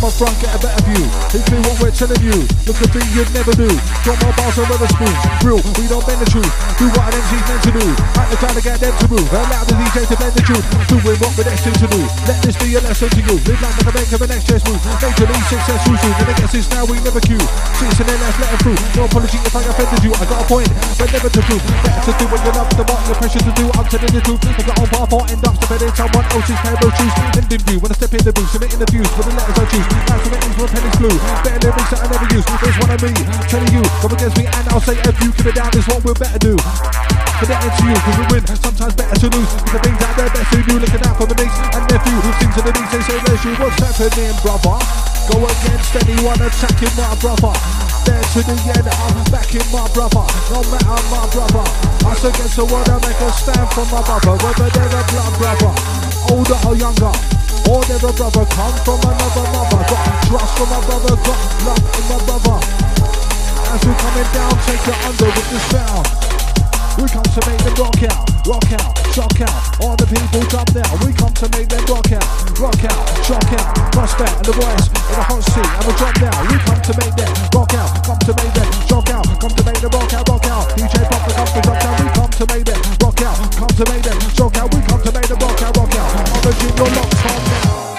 Come 0.00 0.08
on 0.08 0.16
front, 0.16 0.36
get 0.40 0.56
a 0.56 0.60
better 0.64 0.80
view. 0.88 1.04
If 1.36 1.44
you 1.52 1.60
what 1.60 1.76
we're 1.76 1.92
telling 1.92 2.24
you, 2.24 2.32
look 2.64 2.80
at 2.80 2.88
thing 2.88 3.04
you'd 3.12 3.28
never 3.36 3.52
do. 3.52 3.68
Drop 4.00 4.16
more 4.24 4.32
bars 4.32 4.56
over 4.56 4.80
the 4.80 4.88
spoon. 4.96 5.14
Real, 5.44 5.60
we 5.76 5.84
don't 5.92 6.00
bend 6.08 6.24
the 6.24 6.28
truth. 6.32 6.48
Do 6.80 6.88
what 6.96 7.12
an 7.12 7.20
MC's 7.20 7.44
meant 7.44 7.62
to 7.68 7.72
do. 7.76 7.86
At 8.16 8.32
the 8.32 8.36
time 8.40 8.56
to 8.56 8.62
get 8.64 8.80
them 8.80 8.96
to 8.96 9.06
move. 9.12 9.28
Allow 9.28 9.60
the 9.68 9.76
DJ 9.76 10.08
to 10.08 10.16
bend 10.16 10.32
the 10.32 10.40
truth. 10.40 10.64
Doing 10.88 11.20
what 11.20 11.36
we're 11.36 11.44
destined 11.44 11.76
to 11.84 11.88
do. 11.92 12.00
Let 12.24 12.40
this 12.40 12.56
be 12.56 12.72
a 12.76 12.80
lesson 12.80 13.12
to 13.12 13.20
you. 13.20 13.36
Live 13.44 13.60
like 13.60 13.76
a 13.76 13.92
bank 13.92 14.08
of 14.16 14.20
an 14.24 14.28
next 14.32 14.48
chess 14.48 14.62
move. 14.64 14.80
Majorly 14.80 15.36
successful 15.52 15.96
soon. 16.00 16.14
And 16.16 16.28
I 16.32 16.34
guess 16.40 16.54
it's 16.56 16.68
now 16.72 16.84
we 16.88 16.96
never 17.04 17.20
queue. 17.20 17.44
Six 17.76 18.00
and 18.00 18.08
then 18.08 18.18
let's 18.24 18.40
let 18.40 18.56
it 18.56 18.60
through. 18.64 18.78
No 18.96 19.04
apology 19.04 19.36
if 19.36 19.52
I 19.52 19.62
offended 19.68 20.00
you. 20.00 20.12
I 20.16 20.24
got 20.24 20.40
a 20.40 20.46
point, 20.48 20.70
but 20.96 21.08
never 21.12 21.28
to 21.28 21.40
prove. 21.44 21.62
Better 21.84 22.02
to 22.08 22.12
do 22.16 22.24
what 22.32 22.40
you 22.40 22.52
love, 22.56 22.72
the 22.72 22.84
more 22.88 23.02
the 23.04 23.14
pressure 23.20 23.44
to 23.44 23.52
do. 23.52 23.68
I'm 23.76 23.84
telling 23.84 24.12
the 24.16 24.22
truth. 24.24 24.40
I 24.48 24.62
got 24.64 24.80
on 24.80 24.88
path 24.88 25.12
or 25.12 25.24
end 25.28 25.44
up 25.44 25.56
depending 25.60 25.92
someone 25.92 26.24
else's 26.32 26.56
terrible 26.64 26.92
shoes. 26.96 27.14
And 27.36 27.44
in 27.52 27.60
view, 27.68 27.78
when 27.84 27.92
I 27.92 27.96
step 28.00 28.16
in 28.16 28.24
the 28.24 28.32
booth, 28.32 28.48
submitting 28.48 28.80
the 28.80 28.88
views 28.88 29.10
for 29.12 29.28
the 29.28 29.36
letters 29.36 29.58
I 29.60 29.66
choose. 29.68 29.89
Now 30.08 30.18
submitting 30.22 30.54
for 30.54 30.64
a 30.64 30.70
penny's 30.70 30.96
blue. 31.00 31.16
Better 31.42 31.60
lyrics 31.66 31.90
that 31.90 32.00
I 32.02 32.06
never 32.10 32.28
use. 32.34 32.46
There's 32.46 32.78
one 32.78 32.90
of 32.90 33.00
me. 33.02 33.12
Telling 33.50 33.72
you, 33.74 33.82
come 34.00 34.12
against 34.14 34.36
me 34.38 34.44
and 34.46 34.64
I'll 34.70 34.84
say 34.84 34.96
if 34.98 35.16
you 35.22 35.30
give 35.34 35.46
it 35.50 35.54
down 35.54 35.70
is 35.74 35.86
what 35.88 36.00
we're 36.04 36.18
better 36.18 36.38
do. 36.38 36.54
For 37.40 37.48
that 37.48 37.64
into 37.64 37.88
you, 37.88 37.96
cause 38.04 38.16
we 38.20 38.24
win, 38.36 38.44
sometimes 38.52 38.94
better 39.00 39.16
to 39.16 39.28
lose. 39.32 39.48
With 39.64 39.72
the 39.72 39.80
things 39.80 39.98
that 40.04 40.12
they're 40.12 40.28
best 40.28 40.52
to 40.52 40.60
do, 40.60 40.74
looking 40.76 41.00
out 41.08 41.16
for 41.16 41.24
the 41.24 41.36
niece 41.40 41.56
and 41.72 41.84
nephew 41.88 42.16
who 42.20 42.30
sings 42.36 42.52
to 42.52 42.62
the 42.68 42.72
niece, 42.76 42.92
they 42.92 43.00
say, 43.00 43.16
bless 43.24 43.40
you, 43.48 43.54
what's 43.56 43.80
happening, 43.80 44.36
brother? 44.44 44.76
Go 45.32 45.36
against 45.48 45.92
anyone 46.04 46.36
attacking 46.36 46.94
my 47.00 47.16
brother. 47.16 47.54
There 48.04 48.20
to 48.20 48.40
the 48.44 48.56
end, 48.76 48.88
I'm 48.92 49.16
backing 49.32 49.64
my 49.72 49.88
brother. 49.96 50.24
No 50.52 50.60
matter 50.68 51.00
my 51.08 51.24
brother. 51.32 51.64
Us 52.12 52.20
against 52.28 52.60
the 52.60 52.68
world, 52.68 52.88
I 52.92 53.00
make 53.08 53.20
a 53.24 53.32
stand 53.32 53.68
for 53.72 53.88
my 53.88 54.04
brother. 54.04 54.36
Whether 54.36 54.68
they're 54.76 54.92
a 54.92 55.02
blood 55.08 55.32
brother, 55.40 55.72
older 56.28 56.60
or 56.68 56.76
younger. 56.76 57.39
Or 57.68 57.82
never 57.88 58.12
brother, 58.12 58.46
come 58.54 58.76
from 58.86 59.00
another 59.02 59.46
mother. 59.52 59.80
Got 59.90 60.04
trust 60.30 60.52
from 60.56 60.68
my 60.70 60.80
brother, 60.86 61.14
got 61.20 61.40
love 61.66 61.84
in 61.98 62.04
my 62.08 62.18
brother. 62.24 62.58
As 63.70 63.80
we're 63.84 63.94
coming 63.98 64.30
down, 64.32 64.54
take 64.66 64.86
it 64.86 64.98
under 65.04 65.26
with 65.26 65.50
the 65.50 65.60
sound. 65.70 66.30
We 66.98 67.06
come 67.08 67.22
to 67.22 67.40
make 67.48 67.62
them 67.62 67.74
rock 67.78 68.02
out, 68.12 68.26
rock 68.44 68.72
out, 68.76 68.92
shock 69.14 69.40
out. 69.40 69.56
All 69.80 69.96
the 69.96 70.04
people 70.10 70.42
jump 70.50 70.68
now. 70.74 70.90
We 71.06 71.14
come 71.14 71.32
to 71.38 71.48
make 71.54 71.68
them 71.70 71.80
rock 71.86 72.10
out, 72.12 72.26
rock 72.58 72.82
out, 72.84 73.04
shock 73.24 73.52
out. 73.56 73.72
Prospect 73.94 74.36
and 74.36 74.44
the 74.44 74.54
boys 74.58 74.84
in 74.90 75.14
the 75.14 75.24
hot 75.24 75.40
seat 75.40 75.64
and 75.64 75.84
we 75.86 75.92
jump 75.96 76.16
now. 76.20 76.34
We 76.50 76.56
come 76.60 76.82
to 76.82 76.92
make 76.98 77.14
them 77.14 77.30
rock 77.54 77.72
out, 77.78 77.90
come 78.04 78.20
to 78.20 78.32
make 78.36 78.52
them 78.52 78.68
shock 78.90 79.08
out, 79.08 79.24
come 79.38 79.54
to 79.54 79.62
make 79.64 79.80
them 79.80 79.90
rock 79.96 80.12
out, 80.12 80.28
rock 80.28 80.46
out. 80.50 80.66
DJ 80.76 80.96
Pop 81.08 81.22
the 81.24 81.32
come 81.32 81.46
to 81.46 81.60
down. 81.62 81.94
We 82.04 82.08
come 82.10 82.32
to 82.36 82.44
make 82.52 82.64
them 82.66 82.80
rock 83.00 83.22
out, 83.22 83.36
come 83.54 83.72
to 83.80 83.84
make 83.86 84.02
them 84.02 84.18
shock 84.34 84.56
out. 84.58 84.68
We 84.74 84.80
come 84.82 85.00
to 85.00 85.12
make 85.14 85.28
them 85.30 85.38
rock 85.38 85.62
out, 85.62 85.79
Origin, 86.60 86.76
you're 86.76 86.94
locked 86.94 87.26
on 87.26 87.44
now. 87.44 87.89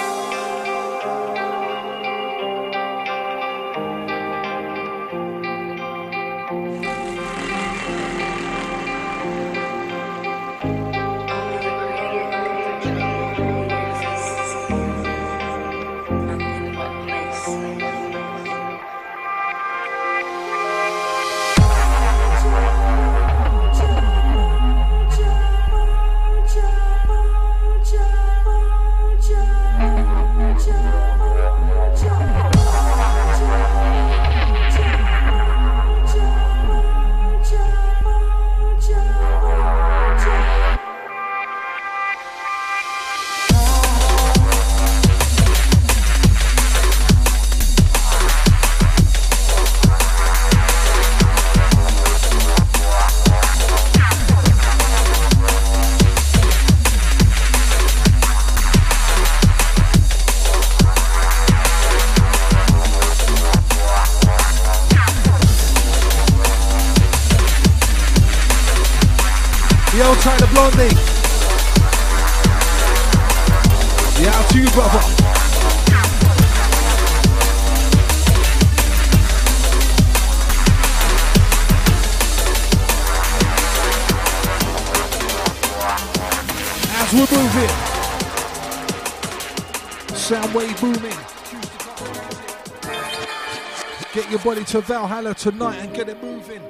Get 94.42 94.46
your 94.46 94.56
body 94.56 94.66
to 94.72 94.82
Valhalla 94.82 95.36
tonight 95.36 95.78
and 95.78 95.94
get 95.94 96.10
it 96.10 96.20
moving. 96.24 96.64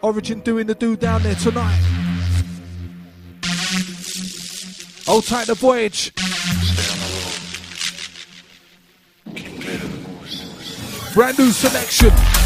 Origin 0.00 0.40
doing 0.40 0.66
the 0.66 0.74
do 0.74 0.96
down 0.96 1.22
there 1.22 1.34
tonight. 1.34 1.78
Hold 5.06 5.26
tight 5.26 5.46
the 5.48 5.54
voyage. 5.54 6.14
Brand 11.12 11.38
new 11.38 11.50
selection. 11.50 12.41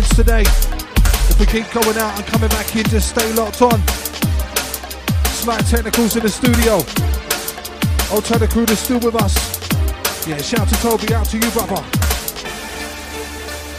Today. 0.00 0.40
If 0.40 1.38
we 1.38 1.44
keep 1.44 1.70
going 1.70 1.98
out 1.98 2.16
and 2.16 2.26
coming 2.26 2.48
back 2.48 2.74
in, 2.74 2.84
just 2.84 3.10
stay 3.10 3.30
locked 3.34 3.60
on. 3.60 3.78
Slight 5.26 5.66
technicals 5.66 6.16
in 6.16 6.22
the 6.22 6.30
studio. 6.30 6.78
The 6.78 8.48
crew 8.50 8.64
is 8.64 8.78
still 8.78 9.00
with 9.00 9.14
us. 9.16 9.34
Yeah, 10.26 10.38
shout 10.38 10.66
to 10.68 10.74
Toby, 10.76 11.12
out 11.12 11.26
to 11.26 11.36
you, 11.36 11.50
brother. 11.50 11.82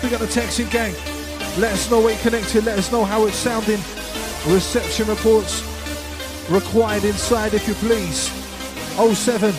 We 0.03 0.09
got 0.09 0.19
the 0.19 0.27
texting 0.27 0.69
gang. 0.69 0.93
Let 1.59 1.73
us 1.73 1.89
know 1.89 2.01
where 2.01 2.13
you're 2.13 2.21
connected. 2.21 2.65
Let 2.65 2.77
us 2.77 2.91
know 2.91 3.03
how 3.03 3.25
it's 3.25 3.37
sounding. 3.37 3.79
Reception 4.47 5.07
reports 5.07 5.63
required 6.49 7.05
inside, 7.05 7.55
if 7.55 7.67
you 7.67 7.73
please. 7.75 8.29
07 8.97 9.49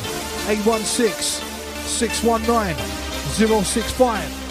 816 0.46 1.44
619 1.84 3.64
065. 3.64 4.43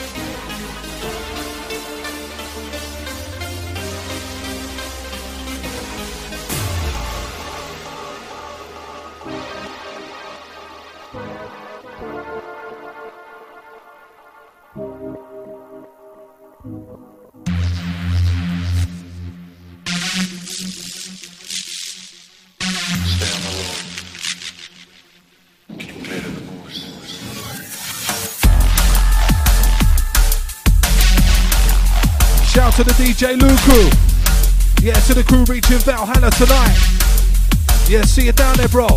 Shout 32.76 32.88
to 32.88 32.94
the 32.96 33.04
DJ 33.04 33.38
Luku. 33.38 34.84
Yeah, 34.84 34.94
to 34.94 35.14
the 35.14 35.24
crew 35.24 35.44
reaching 35.44 35.78
Valhalla 35.78 36.32
tonight. 36.32 36.76
Yeah, 37.88 38.02
see 38.02 38.26
you 38.26 38.32
down 38.32 38.58
there, 38.58 38.68
bro. 38.68 38.88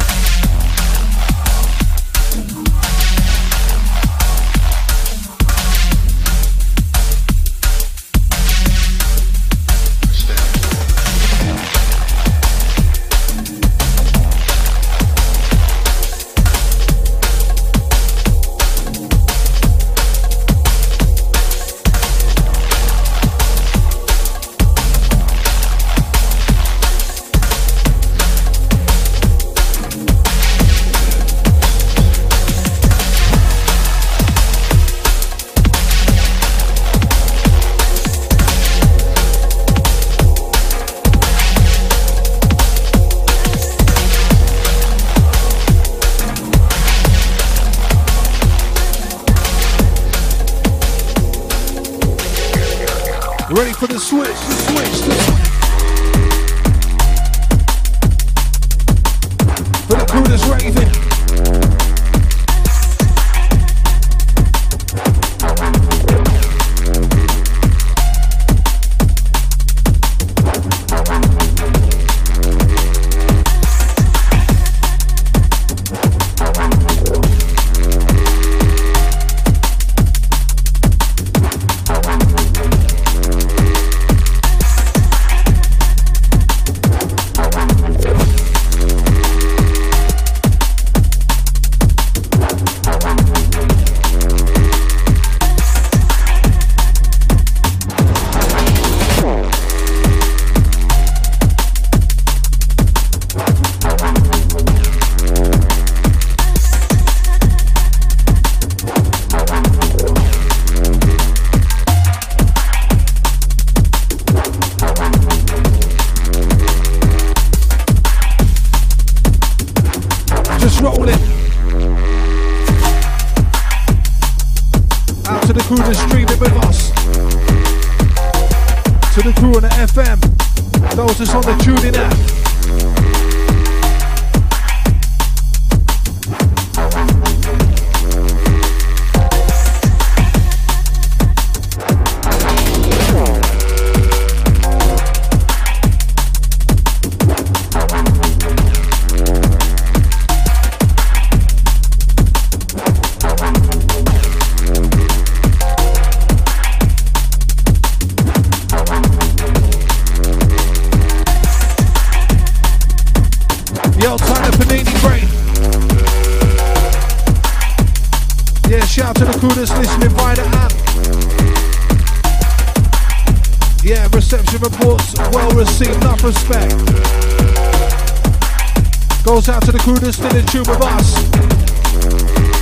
Goes 179.26 179.48
out 179.48 179.60
to 179.64 179.72
the 179.72 179.78
crew 179.80 179.96
that's 179.96 180.16
still 180.16 180.36
in 180.36 180.46
tune 180.46 180.62
with 180.68 180.80
us. 180.80 181.14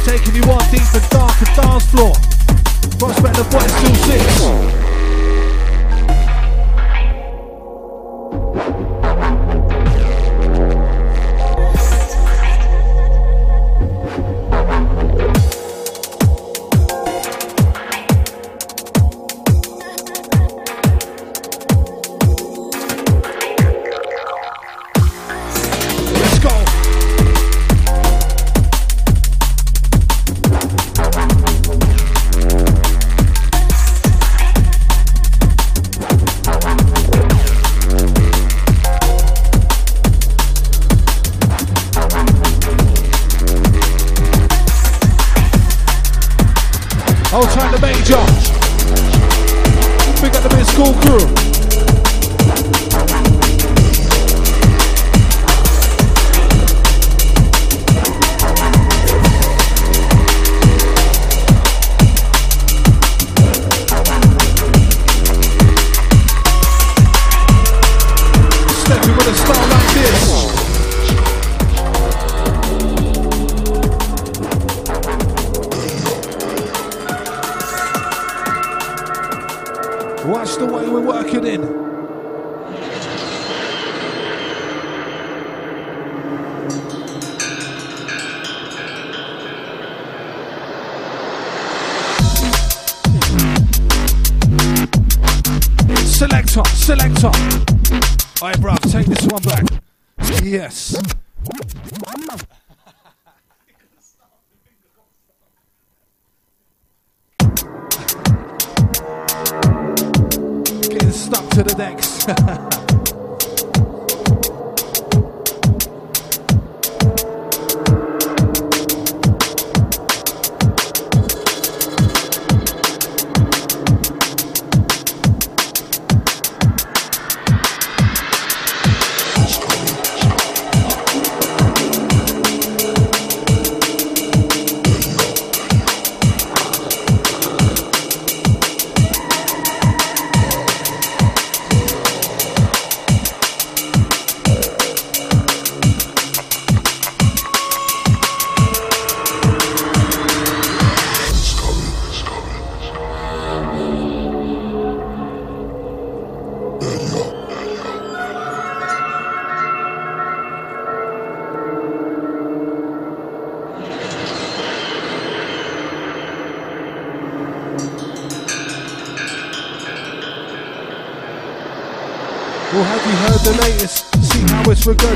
Taking 0.06 0.34
you 0.34 0.42
on 0.50 0.64
deep 0.70 0.80
and 0.94 1.10
dark 1.10 1.36
and 1.36 1.54
dance 1.54 1.84
floor. 1.90 2.14
Prospect 2.98 3.36
of 3.36 3.50
still 3.50 3.94
six. 3.96 4.93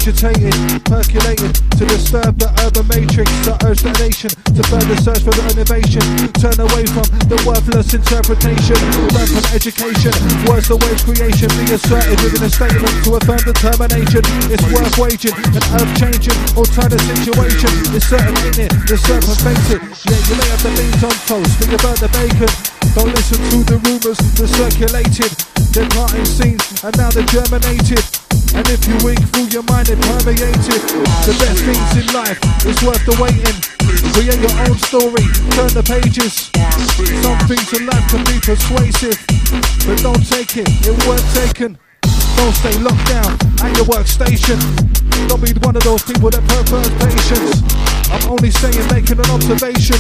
Regurgitated, 0.09 0.85
percolated 0.85 1.55
to 1.76 1.85
disturb 1.85 2.39
the 2.39 2.48
urban 2.64 2.86
matrix, 2.89 3.28
to 3.44 3.52
urge 3.66 3.80
the 3.85 3.93
nation 4.01 4.30
to 4.56 4.62
further 4.68 4.97
search 4.97 5.20
for 5.20 5.35
the 5.36 5.44
innovation. 5.52 6.02
Turn 6.40 6.56
away 6.56 6.85
from 6.89 7.05
the 7.28 7.36
worthless 7.44 7.93
interpretation, 7.93 8.76
learn 9.12 9.28
from 9.28 9.44
education. 9.52 10.12
Words 10.48 10.68
the 10.68 10.80
waves 10.80 11.05
creation, 11.05 11.48
be 11.60 11.68
asserted 11.72 12.16
within 12.24 12.43
a 12.44 12.51
statement 12.51 12.94
to 13.05 13.20
affirm 13.20 13.43
determination. 13.44 14.22
It's 14.48 14.64
worth 14.72 14.97
waging, 14.97 15.36
an 15.52 15.64
earth 15.76 15.93
changing, 16.01 16.39
alternative 16.56 17.05
situation. 17.24 17.70
It's 17.93 18.09
certain 18.09 18.36
in 18.48 18.56
it, 18.64 18.72
it's 18.89 19.05
circumvented. 19.05 19.80
Yeah, 20.09 20.20
you 20.24 20.35
may 20.40 20.48
have 20.48 20.62
the 20.64 20.72
beans 20.72 21.02
on 21.05 21.16
toast, 21.28 21.52
you 21.68 21.78
burn 21.85 21.98
the 22.01 22.10
bacon. 22.16 22.51
Don't 22.97 23.12
listen 23.12 23.39
to 23.52 23.59
the 23.68 23.76
rumours 23.85 24.18
that 24.40 24.48
circulated. 24.48 25.30
They're 25.76 25.89
parting 25.93 26.24
scenes 26.24 26.64
and 26.82 26.97
now 26.97 27.10
they're 27.10 27.28
germinated. 27.28 28.01
And 28.54 28.66
if 28.68 28.80
you 28.88 28.96
wink 29.04 29.20
through 29.32 29.48
your 29.48 29.62
mind, 29.64 29.88
it 29.90 30.00
permeated. 30.00 30.82
The 31.26 31.34
best 31.40 31.60
things 31.64 31.92
in 31.96 32.06
life 32.14 32.38
is 32.64 32.78
worth 32.82 33.04
the 33.04 33.16
waiting. 33.20 33.58
Create 34.12 34.40
your 34.40 34.56
own 34.66 34.76
story, 34.78 35.24
turn 35.56 35.72
the 35.74 35.82
pages. 35.82 36.50
Some 37.22 37.38
things 37.48 37.72
in 37.72 37.86
life 37.86 38.06
can 38.08 38.24
be 38.24 38.38
persuasive, 38.40 39.18
but 39.86 39.98
don't 40.02 40.24
take 40.26 40.56
it, 40.56 40.68
it 40.86 41.06
weren't 41.06 41.24
taken. 41.34 41.78
Don't 42.39 42.55
stay 42.55 42.78
locked 42.78 43.02
down 43.10 43.35
at 43.66 43.74
your 43.74 43.86
workstation. 43.90 44.59
Don't 45.27 45.43
be 45.43 45.51
one 45.66 45.74
of 45.74 45.82
those 45.82 46.06
people 46.06 46.31
that 46.31 46.39
prefers 46.47 46.86
patience. 47.02 47.66
I'm 48.15 48.23
only 48.31 48.55
saying, 48.55 48.78
making 48.94 49.19
an 49.19 49.27
observation. 49.27 49.98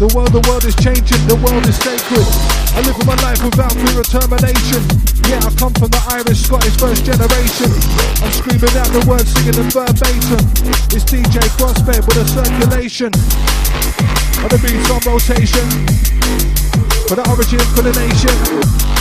The 0.00 0.08
world, 0.16 0.32
the 0.32 0.40
world 0.48 0.64
is 0.64 0.72
changing, 0.80 1.20
the 1.28 1.36
world 1.44 1.62
is 1.68 1.76
sacred. 1.76 2.24
I 2.72 2.80
live 2.88 2.96
my 3.04 3.14
life 3.20 3.44
without 3.44 3.76
fear 3.76 4.00
of 4.00 4.08
termination. 4.08 4.80
Yeah, 5.28 5.44
I 5.44 5.52
come 5.60 5.76
from 5.76 5.92
the 5.92 6.00
Irish, 6.16 6.48
Scottish 6.48 6.74
first 6.80 7.04
generation. 7.04 7.68
I'm 8.24 8.32
screaming 8.32 8.72
out 8.80 8.88
the 8.88 9.04
words, 9.04 9.28
singing 9.36 9.52
them 9.52 9.68
verbatim. 9.68 10.40
It's 10.88 11.04
DJ 11.04 11.36
Prospect 11.60 12.08
with 12.08 12.16
a 12.16 12.26
circulation. 12.32 13.12
On 14.40 14.48
the 14.48 14.58
beats 14.58 14.88
on 14.88 15.04
rotation. 15.04 15.68
For 17.06 17.20
the 17.20 17.24
origin, 17.28 17.60
for 17.76 17.84
the 17.84 17.92
nation. 17.92 18.91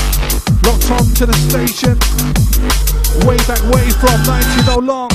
Locked 0.63 0.91
on 0.91 1.05
to 1.15 1.25
the 1.25 1.33
station. 1.49 1.97
Way 3.25 3.38
back, 3.49 3.61
way 3.73 3.89
from 3.97 4.21
90 4.29 4.65
no 4.69 4.77
long. 4.77 5.09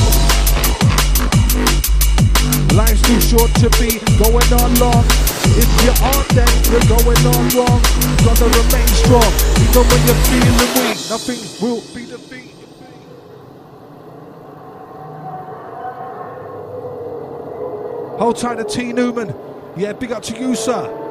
Life's 2.74 3.00
too 3.02 3.20
short 3.20 3.50
to 3.62 3.70
be 3.78 3.98
going 4.18 4.50
on 4.58 4.74
long. 4.76 5.04
If 5.54 5.70
you 5.84 5.92
aren't, 6.02 6.28
then 6.34 6.50
you're 6.70 6.84
going 6.90 7.22
on 7.30 7.44
wrong. 7.54 7.80
Gotta 8.26 8.44
remain 8.44 8.88
strong, 8.88 9.30
even 9.62 9.86
when 9.86 10.00
you're 10.06 10.22
feeling 10.26 10.70
weak. 10.76 10.98
Nothing 11.08 11.40
will 11.62 11.80
be 11.94 12.06
defeated. 12.06 12.66
Hold 18.18 18.36
tight 18.36 18.56
to 18.56 18.64
T 18.64 18.92
Newman. 18.92 19.34
Yeah, 19.76 19.92
big 19.92 20.10
up 20.10 20.22
to 20.24 20.38
you, 20.38 20.54
sir. 20.54 21.05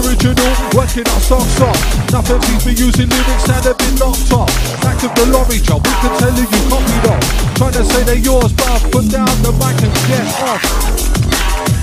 Original, 0.00 0.52
working 0.76 1.06
our 1.08 1.22
socks 1.24 1.60
off. 1.60 1.78
Nothing 2.12 2.40
seems 2.42 2.64
to 2.64 2.72
using 2.72 3.08
lyrics 3.08 3.44
that 3.48 3.64
have 3.64 3.78
been 3.78 3.94
knocked 3.96 4.32
off. 4.32 4.50
Back 4.82 5.00
of 5.04 5.12
the 5.16 5.26
lorry 5.32 5.58
job, 5.60 5.80
we 5.80 5.94
can 6.04 6.12
tell 6.20 6.34
you 6.36 6.44
you 6.44 6.60
copied 6.68 7.06
off. 7.08 7.24
Trying 7.56 7.76
to 7.80 7.84
say 7.84 8.02
they're 8.04 8.20
yours, 8.20 8.52
but 8.52 8.80
put 8.92 9.08
down 9.08 9.30
the 9.40 9.52
mic 9.56 9.78
and 9.80 9.94
get 10.08 10.26
off. 10.44 10.62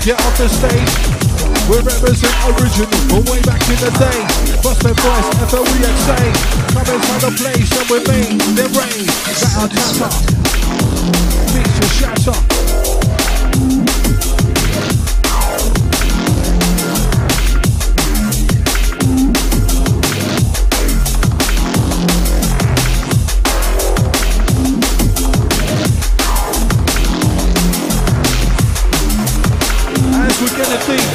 Get 0.04 0.18
off 0.20 0.34
the 0.38 0.48
stage. 0.48 0.94
We 1.66 1.76
represent 1.84 2.34
original 2.54 3.00
from 3.10 3.22
way 3.28 3.40
back 3.42 3.62
in 3.68 3.78
the 3.82 3.92
day. 3.98 4.20
Busted 4.62 4.96
voice, 4.98 5.28
FLEXA. 5.52 6.16
Come 6.72 6.88
inside 6.88 7.22
the 7.22 7.32
place 7.34 7.70
and 7.76 7.86
we 7.90 7.98
make 8.06 8.30
them 8.56 8.70
rain. 8.78 9.04
That 9.42 9.58
our 9.58 9.68
tatter. 9.68 10.10
Beats 11.52 11.74
to 11.78 11.86
shatter. 11.92 12.97
benefit. 30.68 31.07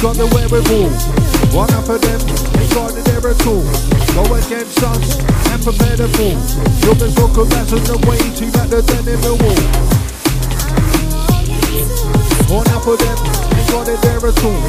Got 0.00 0.16
the 0.16 0.26
wherewithal. 0.32 0.88
One 1.52 1.70
up 1.76 1.88
of 1.88 2.00
them, 2.00 2.20
it 2.24 3.04
there 3.04 3.20
at 3.20 3.46
all. 3.46 3.64
Go 4.16 4.24
against 4.32 4.82
us 4.82 5.20
and 5.52 5.62
prepare 5.62 5.96
the 5.96 6.08
fall. 6.16 6.40
You're 6.80 6.96
the 6.96 7.10
soccer 7.12 7.44
that's 7.44 7.72
on 7.72 7.84
the 7.84 7.98
way, 8.08 8.16
team 8.32 8.48
at 8.56 8.70
the 8.72 8.80
den 8.80 9.04
in 9.04 9.20
the 9.20 9.36
wall. 9.36 9.60
One 12.48 12.68
up 12.72 12.86
of 12.88 12.96
them, 12.96 13.18
got 13.68 13.88
it 13.88 14.00
there 14.00 14.24
at 14.24 14.40
all. 14.40 14.62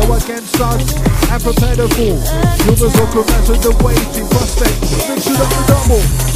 Go 0.00 0.14
against 0.16 0.60
us 0.60 0.96
and 1.28 1.42
prepare 1.42 1.76
the 1.76 1.88
fall. 1.92 2.16
You're 2.64 2.80
the 2.80 2.88
soccer 2.96 3.22
that's 3.22 3.50
on 3.50 3.60
the 3.60 3.72
way, 3.84 3.96
team 4.16 4.28
prospect. 4.32 4.80
Mix 5.08 5.26
it 5.28 5.36
up 5.36 5.48
the 5.50 5.62
double. 5.68 6.29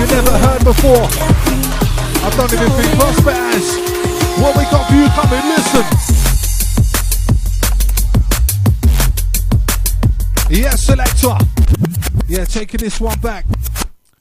You 0.00 0.06
never 0.06 0.32
heard 0.38 0.64
before. 0.64 1.04
I 2.24 2.30
don't 2.36 2.52
even 2.52 2.70
think 2.70 2.98
Prospect 2.98 3.36
has. 3.36 3.66
What 4.40 4.56
we 4.56 4.64
got 4.64 4.88
for 4.88 4.94
you 4.94 5.08
coming, 5.12 5.44
listen. 5.52 5.84
Yeah, 10.50 10.74
selector. 10.76 11.36
Yeah, 12.26 12.44
taking 12.46 12.80
this 12.80 12.98
one 12.98 13.18
back. 13.20 13.44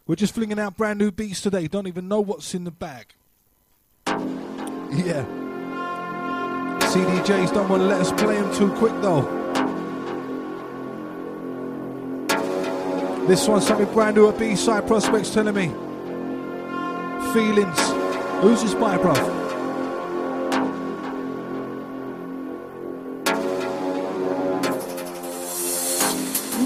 We're 0.06 0.16
just 0.16 0.36
flinging 0.36 0.60
out 0.60 0.76
brand 0.76 1.00
new 1.00 1.12
beats 1.12 1.40
today. 1.40 1.68
Don't 1.68 1.88
even 1.88 2.08
know 2.08 2.20
what's 2.20 2.54
in 2.54 2.66
the 2.66 2.72
bag. 2.72 3.14
Yeah. 4.06 5.26
CDJs 6.92 7.54
don't 7.54 7.70
want 7.70 7.84
to 7.84 7.88
let 7.88 8.02
us 8.02 8.12
play 8.12 8.36
them 8.36 8.54
too 8.54 8.72
quick 8.74 8.94
though. 9.02 9.49
This 13.30 13.48
one's 13.48 13.68
something 13.68 13.86
brand 13.94 14.16
new 14.16 14.28
at 14.28 14.40
B-side 14.40 14.88
prospects 14.88 15.30
telling 15.30 15.54
me. 15.54 15.68
Feelings. 17.32 17.80
Who's 18.42 18.64
this 18.64 18.74
by, 18.74 18.98
bruv? 18.98 19.16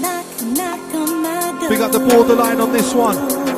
Knock, 0.00 0.26
knock 0.56 0.94
on. 0.94 1.68
Big 1.68 1.80
up 1.82 1.92
the 1.92 1.98
borderline 1.98 2.58
on 2.58 2.72
this 2.72 2.94
one. 2.94 3.53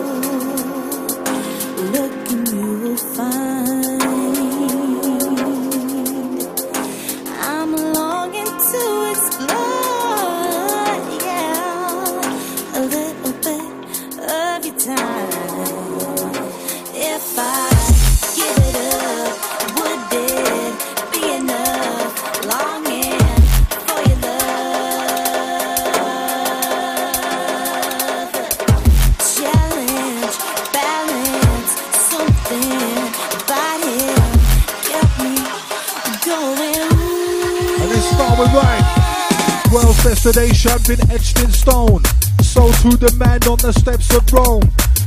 Right. 40.25 40.37
World's 40.37 40.89
been 40.89 41.11
etched 41.11 41.43
in 41.43 41.51
stone. 41.51 42.03
So 42.43 42.71
to 42.83 42.97
the 42.97 43.13
man 43.19 43.43
on 43.49 43.59
the 43.59 43.73
steps 43.73 44.15
of 44.15 44.25
Rome. 44.33 44.63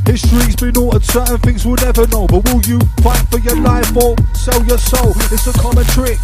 History's 0.05 0.55
been 0.55 0.77
altered, 0.77 1.03
certain 1.03 1.37
things 1.39 1.65
we'll 1.65 1.81
never 1.85 2.07
know. 2.07 2.25
But 2.27 2.45
will 2.49 2.61
you 2.65 2.79
fight 3.01 3.21
for 3.29 3.39
your 3.39 3.57
life 3.61 3.89
or 3.95 4.15
sell 4.33 4.63
your 4.65 4.77
soul? 4.77 5.13
It's 5.29 5.47
a 5.47 5.53
common 5.53 5.85
trick 5.93 6.19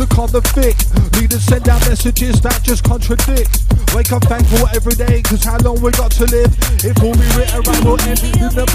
to 0.00 0.06
con 0.06 0.30
the 0.30 0.40
thick. 0.54 0.76
Leaders 1.20 1.44
send 1.44 1.68
out 1.68 1.80
messages 1.88 2.40
that 2.42 2.62
just 2.62 2.84
contradict. 2.84 3.64
Wake 3.94 4.12
up 4.12 4.24
thankful 4.24 4.66
every 4.74 4.94
day, 4.94 5.22
cause 5.22 5.44
how 5.44 5.58
long 5.60 5.80
we 5.80 5.90
got 5.92 6.10
to 6.12 6.24
live? 6.26 6.50
If 6.84 6.96
all 7.02 7.12
we 7.12 7.26
written 7.36 7.62
right 7.66 7.84
will 7.84 8.00
end 8.06 8.22
in 8.22 8.52
the 8.54 8.66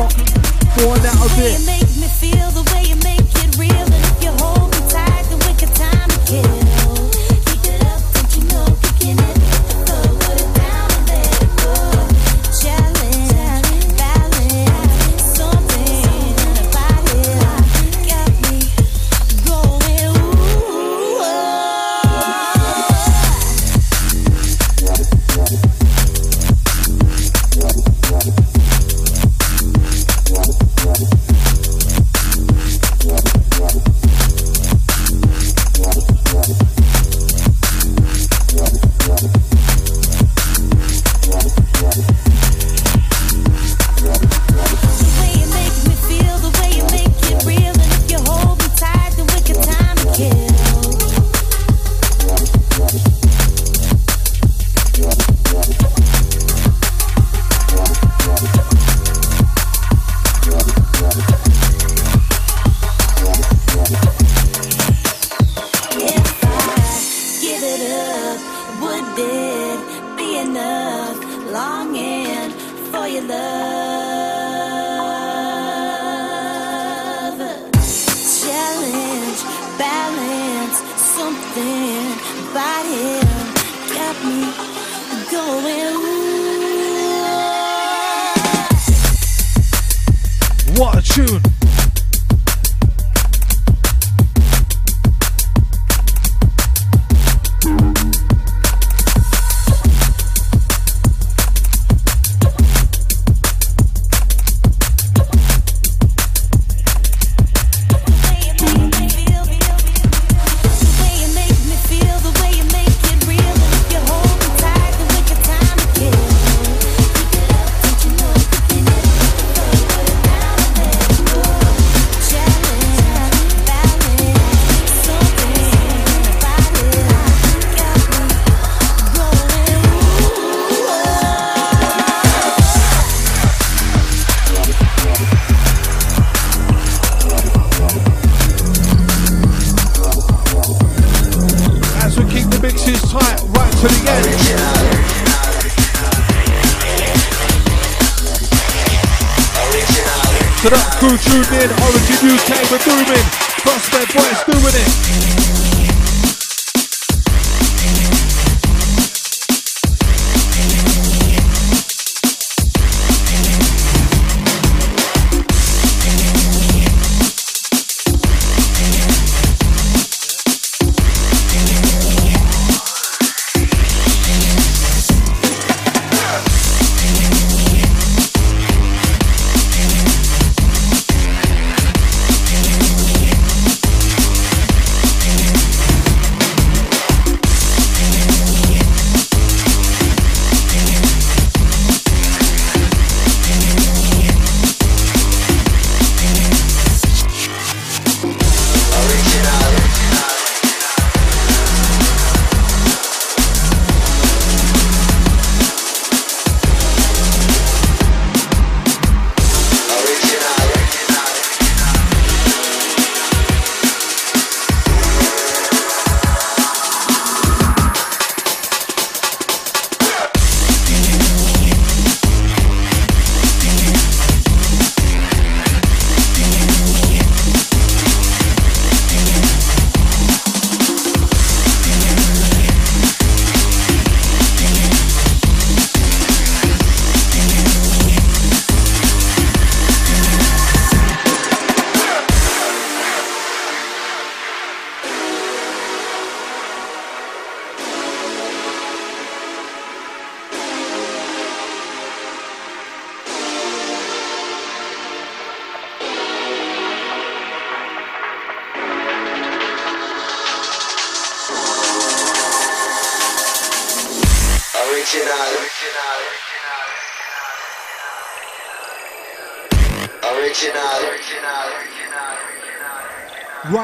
falling 0.78 1.06
out 1.06 1.20
of 1.20 1.32
way 1.38 1.56
you 1.56 1.58
it. 1.58 1.66
make 1.66 1.92
me 1.98 2.08
feel, 2.10 2.48
the 2.52 2.64
way 2.74 2.84
you 2.90 2.98
make 3.02 3.24
it 3.24 3.52
real, 3.58 3.72
and 3.72 4.04
if 4.06 4.24
you 4.24 4.32
hold 4.38 4.70
me 4.70 4.82
tight, 4.90 5.26
then 5.30 5.40
we 5.42 5.52
got 5.58 5.72
time 5.76 6.10
to 6.10 6.20
kill. 6.28 6.63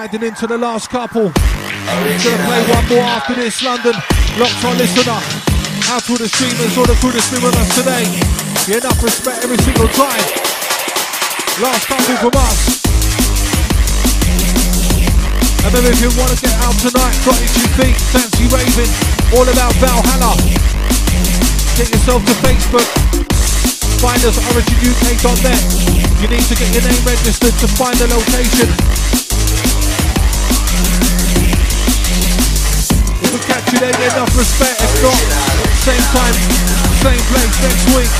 Riding 0.10 0.34
into 0.34 0.48
the 0.48 0.58
last 0.58 0.90
couple. 0.90 1.30
Gonna 1.30 2.42
play 2.50 2.62
one 2.66 2.88
more 2.90 3.06
after 3.06 3.38
this, 3.38 3.62
London. 3.62 3.94
Locked 4.42 4.66
on 4.66 4.74
listener. 4.82 5.22
Out 5.86 6.02
to 6.10 6.18
the 6.18 6.26
streamers, 6.26 6.74
all 6.82 6.90
the 6.90 6.98
crew 6.98 7.14
that's 7.14 7.30
been 7.30 7.46
with 7.46 7.54
us 7.54 7.70
today. 7.78 8.10
Yeah, 8.66 8.82
enough 8.82 8.98
respect 9.06 9.46
every 9.46 9.62
single 9.62 9.86
time. 9.94 10.26
Last 11.62 11.86
couple 11.86 12.18
from 12.26 12.34
us. 12.42 12.82
And 15.70 15.78
then 15.78 15.86
if 15.86 16.02
you 16.02 16.10
want 16.18 16.34
to 16.34 16.42
get 16.42 16.58
out 16.58 16.74
tonight, 16.82 17.14
got 17.22 17.38
itchy 17.46 17.70
feet, 17.78 17.98
fancy 18.10 18.50
raving, 18.50 18.90
all 19.38 19.46
about 19.46 19.78
Valhalla. 19.78 20.34
Get 21.78 21.94
yourself 21.94 22.26
to 22.26 22.34
Facebook. 22.42 22.90
Find 24.02 24.18
us 24.26 24.42
originuk.net. 24.58 25.62
You 26.18 26.28
need 26.34 26.46
to 26.50 26.56
get 26.58 26.70
your 26.74 26.82
name 26.82 27.04
registered 27.06 27.54
to 27.62 27.68
find 27.78 27.94
the 28.02 28.10
location. 28.10 29.19
If 33.22 33.34
we 33.36 33.40
catch 33.44 33.68
you 33.74 33.80
there, 33.80 33.92
enough 33.92 34.32
respect. 34.38 34.80
If 34.80 35.04
not, 35.04 35.20
same 35.84 36.06
time, 36.16 36.36
same 37.04 37.24
place 37.28 37.56
next 37.60 37.86
week. 37.96 38.14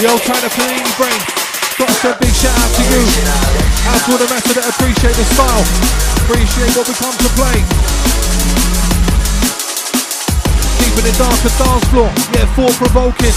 The 0.00 0.08
old 0.08 0.22
China 0.24 0.48
Panini 0.48 0.96
brain. 0.96 1.20
Got 1.76 1.92
to 1.92 2.08
a 2.08 2.18
big 2.18 2.32
shout 2.32 2.56
out 2.56 2.72
to 2.72 2.82
you. 2.88 3.04
Out 3.84 4.00
to 4.00 4.12
all 4.12 4.18
the 4.18 4.28
master 4.32 4.56
that 4.56 4.64
appreciate 4.72 5.12
the 5.12 5.24
style. 5.28 5.64
Appreciate 6.24 6.72
what 6.74 6.88
we 6.88 6.94
come 6.96 7.12
to 7.12 7.28
play. 7.36 8.89
In 11.00 11.06
the 11.06 11.16
darker 11.16 11.48
dance 11.56 11.84
floor. 11.88 12.12
Yeah, 12.36 12.44
thought 12.52 12.76
provoking. 12.76 13.32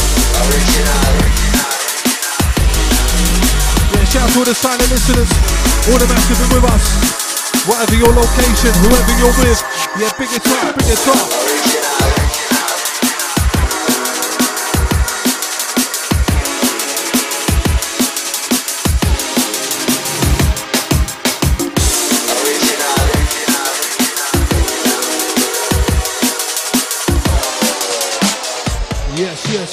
Yeah, 3.87 4.03
shout 4.03 4.27
out 4.27 4.33
to 4.33 4.39
all 4.39 4.43
the 4.43 4.53
silent 4.53 4.91
listeners. 4.91 5.31
All 5.87 5.95
the 5.95 6.03
massive 6.11 6.43
been 6.43 6.59
with 6.59 6.67
us. 6.67 6.83
Whatever 7.63 7.95
your 7.95 8.11
location, 8.11 8.75
whoever 8.83 9.15
you're 9.15 9.31
with. 9.39 9.63
Yeah, 9.95 10.11
big 10.19 10.35
it 10.35 10.45
up, 10.45 10.75
big 10.75 10.91
it. 10.91 12.22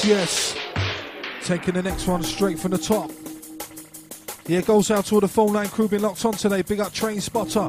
Yes. 0.05 0.57
Taking 1.43 1.75
the 1.75 1.83
next 1.83 2.07
one 2.07 2.23
straight 2.23 2.59
from 2.59 2.71
the 2.71 2.79
top. 2.79 3.11
Yeah, 4.47 4.63
goes 4.63 4.91
out 4.91 5.05
to 5.07 5.17
all 5.17 5.21
the 5.21 5.29
phone 5.29 5.53
line 5.53 5.69
crew 5.69 5.89
been 5.89 6.03
locked 6.03 6.25
on 6.25 6.33
today. 6.33 6.63
Big 6.63 6.81
up 6.81 6.93
Train 6.93 7.21
Spotter. 7.21 7.69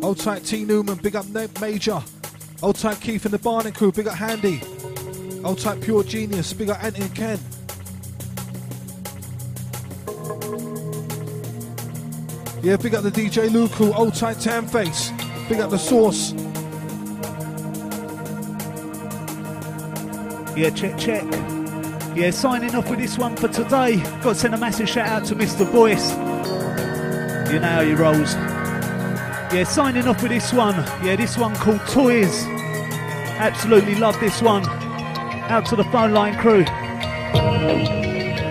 Old 0.00 0.18
tight 0.18 0.44
T 0.44 0.64
Newman. 0.64 0.96
Big 0.98 1.16
up 1.16 1.26
Ned 1.28 1.60
Major. 1.60 2.02
Old 2.62 2.76
tight 2.76 3.00
Keith 3.00 3.24
and 3.24 3.34
the 3.34 3.38
Barney 3.38 3.72
crew. 3.72 3.90
Big 3.90 4.06
up 4.06 4.14
Handy. 4.14 4.62
Old 5.44 5.58
tight 5.58 5.80
Pure 5.80 6.04
Genius. 6.04 6.52
Big 6.52 6.70
up 6.70 6.82
Anthony 6.82 7.06
and 7.06 7.14
Ken. 7.14 7.38
Yeah, 12.62 12.76
big 12.76 12.94
up 12.94 13.02
the 13.02 13.10
DJ 13.10 13.48
Luku. 13.48 13.92
Old 13.94 14.14
tight 14.14 14.38
Tam 14.38 14.68
Face. 14.68 15.10
Big 15.48 15.58
up 15.58 15.70
the 15.70 15.78
Source. 15.78 16.32
Yeah, 20.56 20.70
check, 20.70 20.96
check. 20.98 21.61
Yeah, 22.14 22.30
signing 22.30 22.74
off 22.74 22.90
with 22.90 22.98
this 22.98 23.16
one 23.16 23.36
for 23.36 23.48
today. 23.48 23.96
Got 23.96 24.22
to 24.24 24.34
send 24.34 24.54
a 24.54 24.58
massive 24.58 24.86
shout 24.86 25.08
out 25.08 25.24
to 25.26 25.34
Mr. 25.34 25.70
Boyce. 25.70 26.10
You 27.50 27.58
know 27.58 27.68
how 27.68 27.82
he 27.82 27.94
rolls. 27.94 28.34
Yeah, 29.54 29.64
signing 29.64 30.06
off 30.06 30.20
with 30.22 30.30
this 30.30 30.52
one. 30.52 30.74
Yeah, 31.02 31.16
this 31.16 31.38
one 31.38 31.54
called 31.56 31.80
Toys. 31.88 32.44
Absolutely 33.38 33.94
love 33.94 34.20
this 34.20 34.42
one. 34.42 34.62
Out 35.48 35.64
to 35.66 35.76
the 35.76 35.84
phone 35.84 36.12
line 36.12 36.36
crew. 36.38 36.64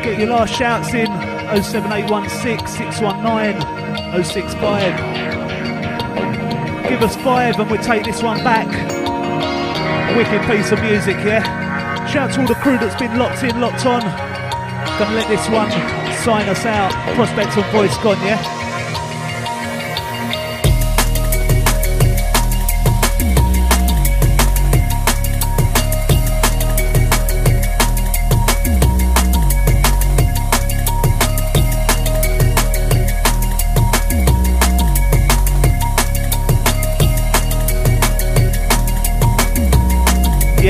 Get 0.04 0.18
your 0.18 0.30
last 0.30 0.56
shouts 0.56 0.92
in 0.96 1.06
07816 1.62 2.66
619 2.66 4.24
065. 4.24 6.90
Give 6.90 7.02
us 7.04 7.16
five 7.18 7.60
and 7.60 7.70
we'll 7.70 7.82
take 7.84 8.06
this 8.06 8.24
one 8.24 8.44
back. 8.44 8.68
Wicked 10.18 10.42
piece 10.50 10.72
of 10.72 10.82
music, 10.82 11.18
yeah? 11.18 11.71
Shout 12.12 12.34
to 12.34 12.42
all 12.42 12.48
the 12.48 12.56
crew 12.56 12.78
that's 12.78 13.00
been 13.00 13.18
locked 13.18 13.42
in, 13.42 13.62
locked 13.62 13.86
on. 13.86 14.02
Gonna 14.02 15.16
let 15.16 15.30
this 15.30 15.48
one 15.48 15.72
sign 16.26 16.50
us 16.50 16.66
out. 16.66 16.92
Prospects 17.16 17.56
on 17.56 17.72
voice 17.72 17.98
gone, 18.00 18.20
yeah? 18.26 18.61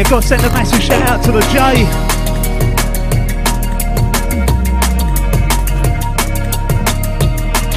Yeah, 0.01 0.09
gotta 0.09 0.27
send 0.27 0.43
a 0.43 0.49
massive 0.49 0.81
shout 0.81 1.03
out 1.03 1.23
to 1.25 1.31
the 1.31 1.41
J. 1.53 1.83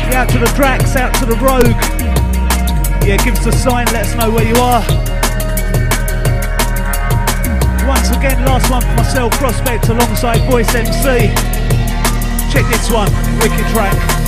Yeah, 0.09 0.22
out 0.22 0.30
to 0.30 0.38
the 0.38 0.51
Drax, 0.56 0.96
out 0.96 1.14
to 1.16 1.26
the 1.26 1.36
Rogue. 1.36 1.76
Yeah, 3.06 3.18
give 3.22 3.34
us 3.36 3.44
a 3.44 3.52
sign, 3.52 3.84
let 3.92 4.06
us 4.06 4.14
know 4.14 4.30
where 4.30 4.46
you 4.46 4.55
are. 4.55 4.80
Once 7.86 8.09
again, 8.16 8.42
last 8.46 8.70
one 8.70 8.80
for 8.80 8.94
myself, 8.96 9.30
Prospect, 9.34 9.90
alongside 9.90 10.38
Voice 10.51 10.74
MC. 10.74 11.28
Check 12.51 12.64
this 12.72 12.90
one, 12.90 13.12
wicked 13.38 13.66
track. 13.74 14.23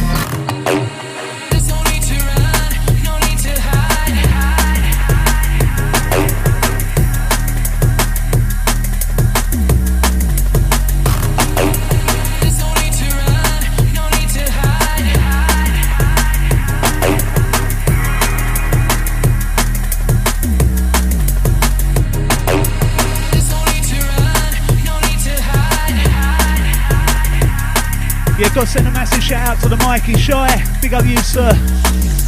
Yeah, 28.57 28.63
gotta 28.63 28.73
send 28.73 28.89
a 28.89 28.91
massive 28.91 29.23
shout 29.23 29.49
out 29.49 29.63
to 29.65 29.69
the 29.69 29.77
Mikey 29.77 30.15
Shy. 30.15 30.49
Big 30.81 30.95
up 30.95 31.05
you, 31.05 31.19
sir. 31.19 31.51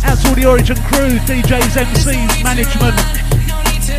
Out 0.05 0.19
to 0.19 0.29
all 0.29 0.35
the 0.35 0.45
Origin 0.45 0.77
crew, 0.77 1.17
DJs, 1.25 1.73
MCs, 1.73 2.45
management. 2.45 2.99
To. 2.99 3.95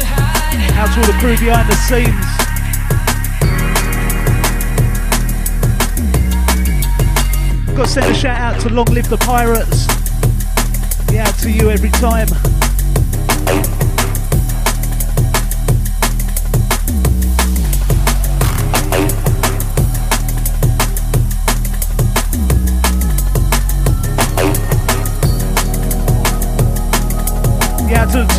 Out 0.77 0.93
to 0.93 0.99
all 0.99 1.07
the 1.07 1.17
crew 1.17 1.35
behind 1.39 1.67
the 1.67 1.75
scenes. 1.89 2.05
Got 7.75 7.85
to 7.85 7.91
send 7.91 8.05
a 8.05 8.13
shout 8.13 8.37
out 8.37 8.61
to 8.61 8.69
Long 8.69 8.85
Live 8.93 9.09
the 9.09 9.17
Pirates. 9.17 9.87
Yeah, 11.11 11.27
out 11.27 11.33
to 11.39 11.49
you 11.49 11.71
every 11.71 11.89
time. 11.89 12.27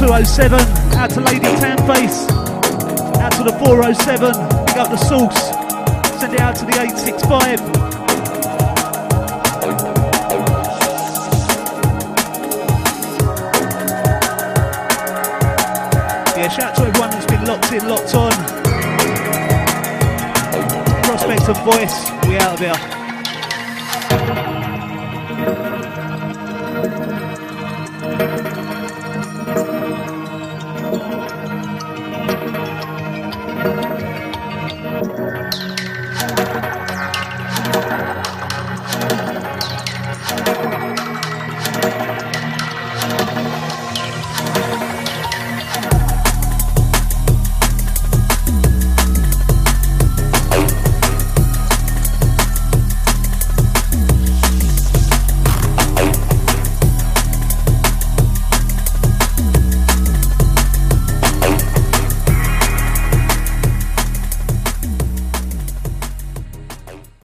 207. 0.00 0.58
Out 0.96 1.10
to 1.10 1.20
Lady 1.20 1.44
Tanface. 1.60 2.26
Out 3.20 3.32
to 3.32 3.42
the 3.42 3.52
407. 3.62 4.32
Pick 4.66 4.76
up 4.78 4.88
the 4.88 4.96
sauce. 4.96 5.50
Send 6.18 6.32
it 6.32 6.40
out 6.40 6.56
to 6.56 6.64
the 6.64 6.72
865. 6.72 7.60
Yeah, 16.34 16.48
shout 16.48 16.70
out 16.70 16.76
to 16.76 16.82
everyone 16.86 17.10
that's 17.10 17.26
been 17.26 17.44
locked 17.44 17.70
in, 17.70 17.86
locked 17.86 18.14
on. 18.14 18.32
Prospect 21.04 21.46
of 21.50 21.58
voice, 21.62 22.10
we 22.26 22.38
out 22.38 22.54
of 22.54 22.60
here. 22.60 22.99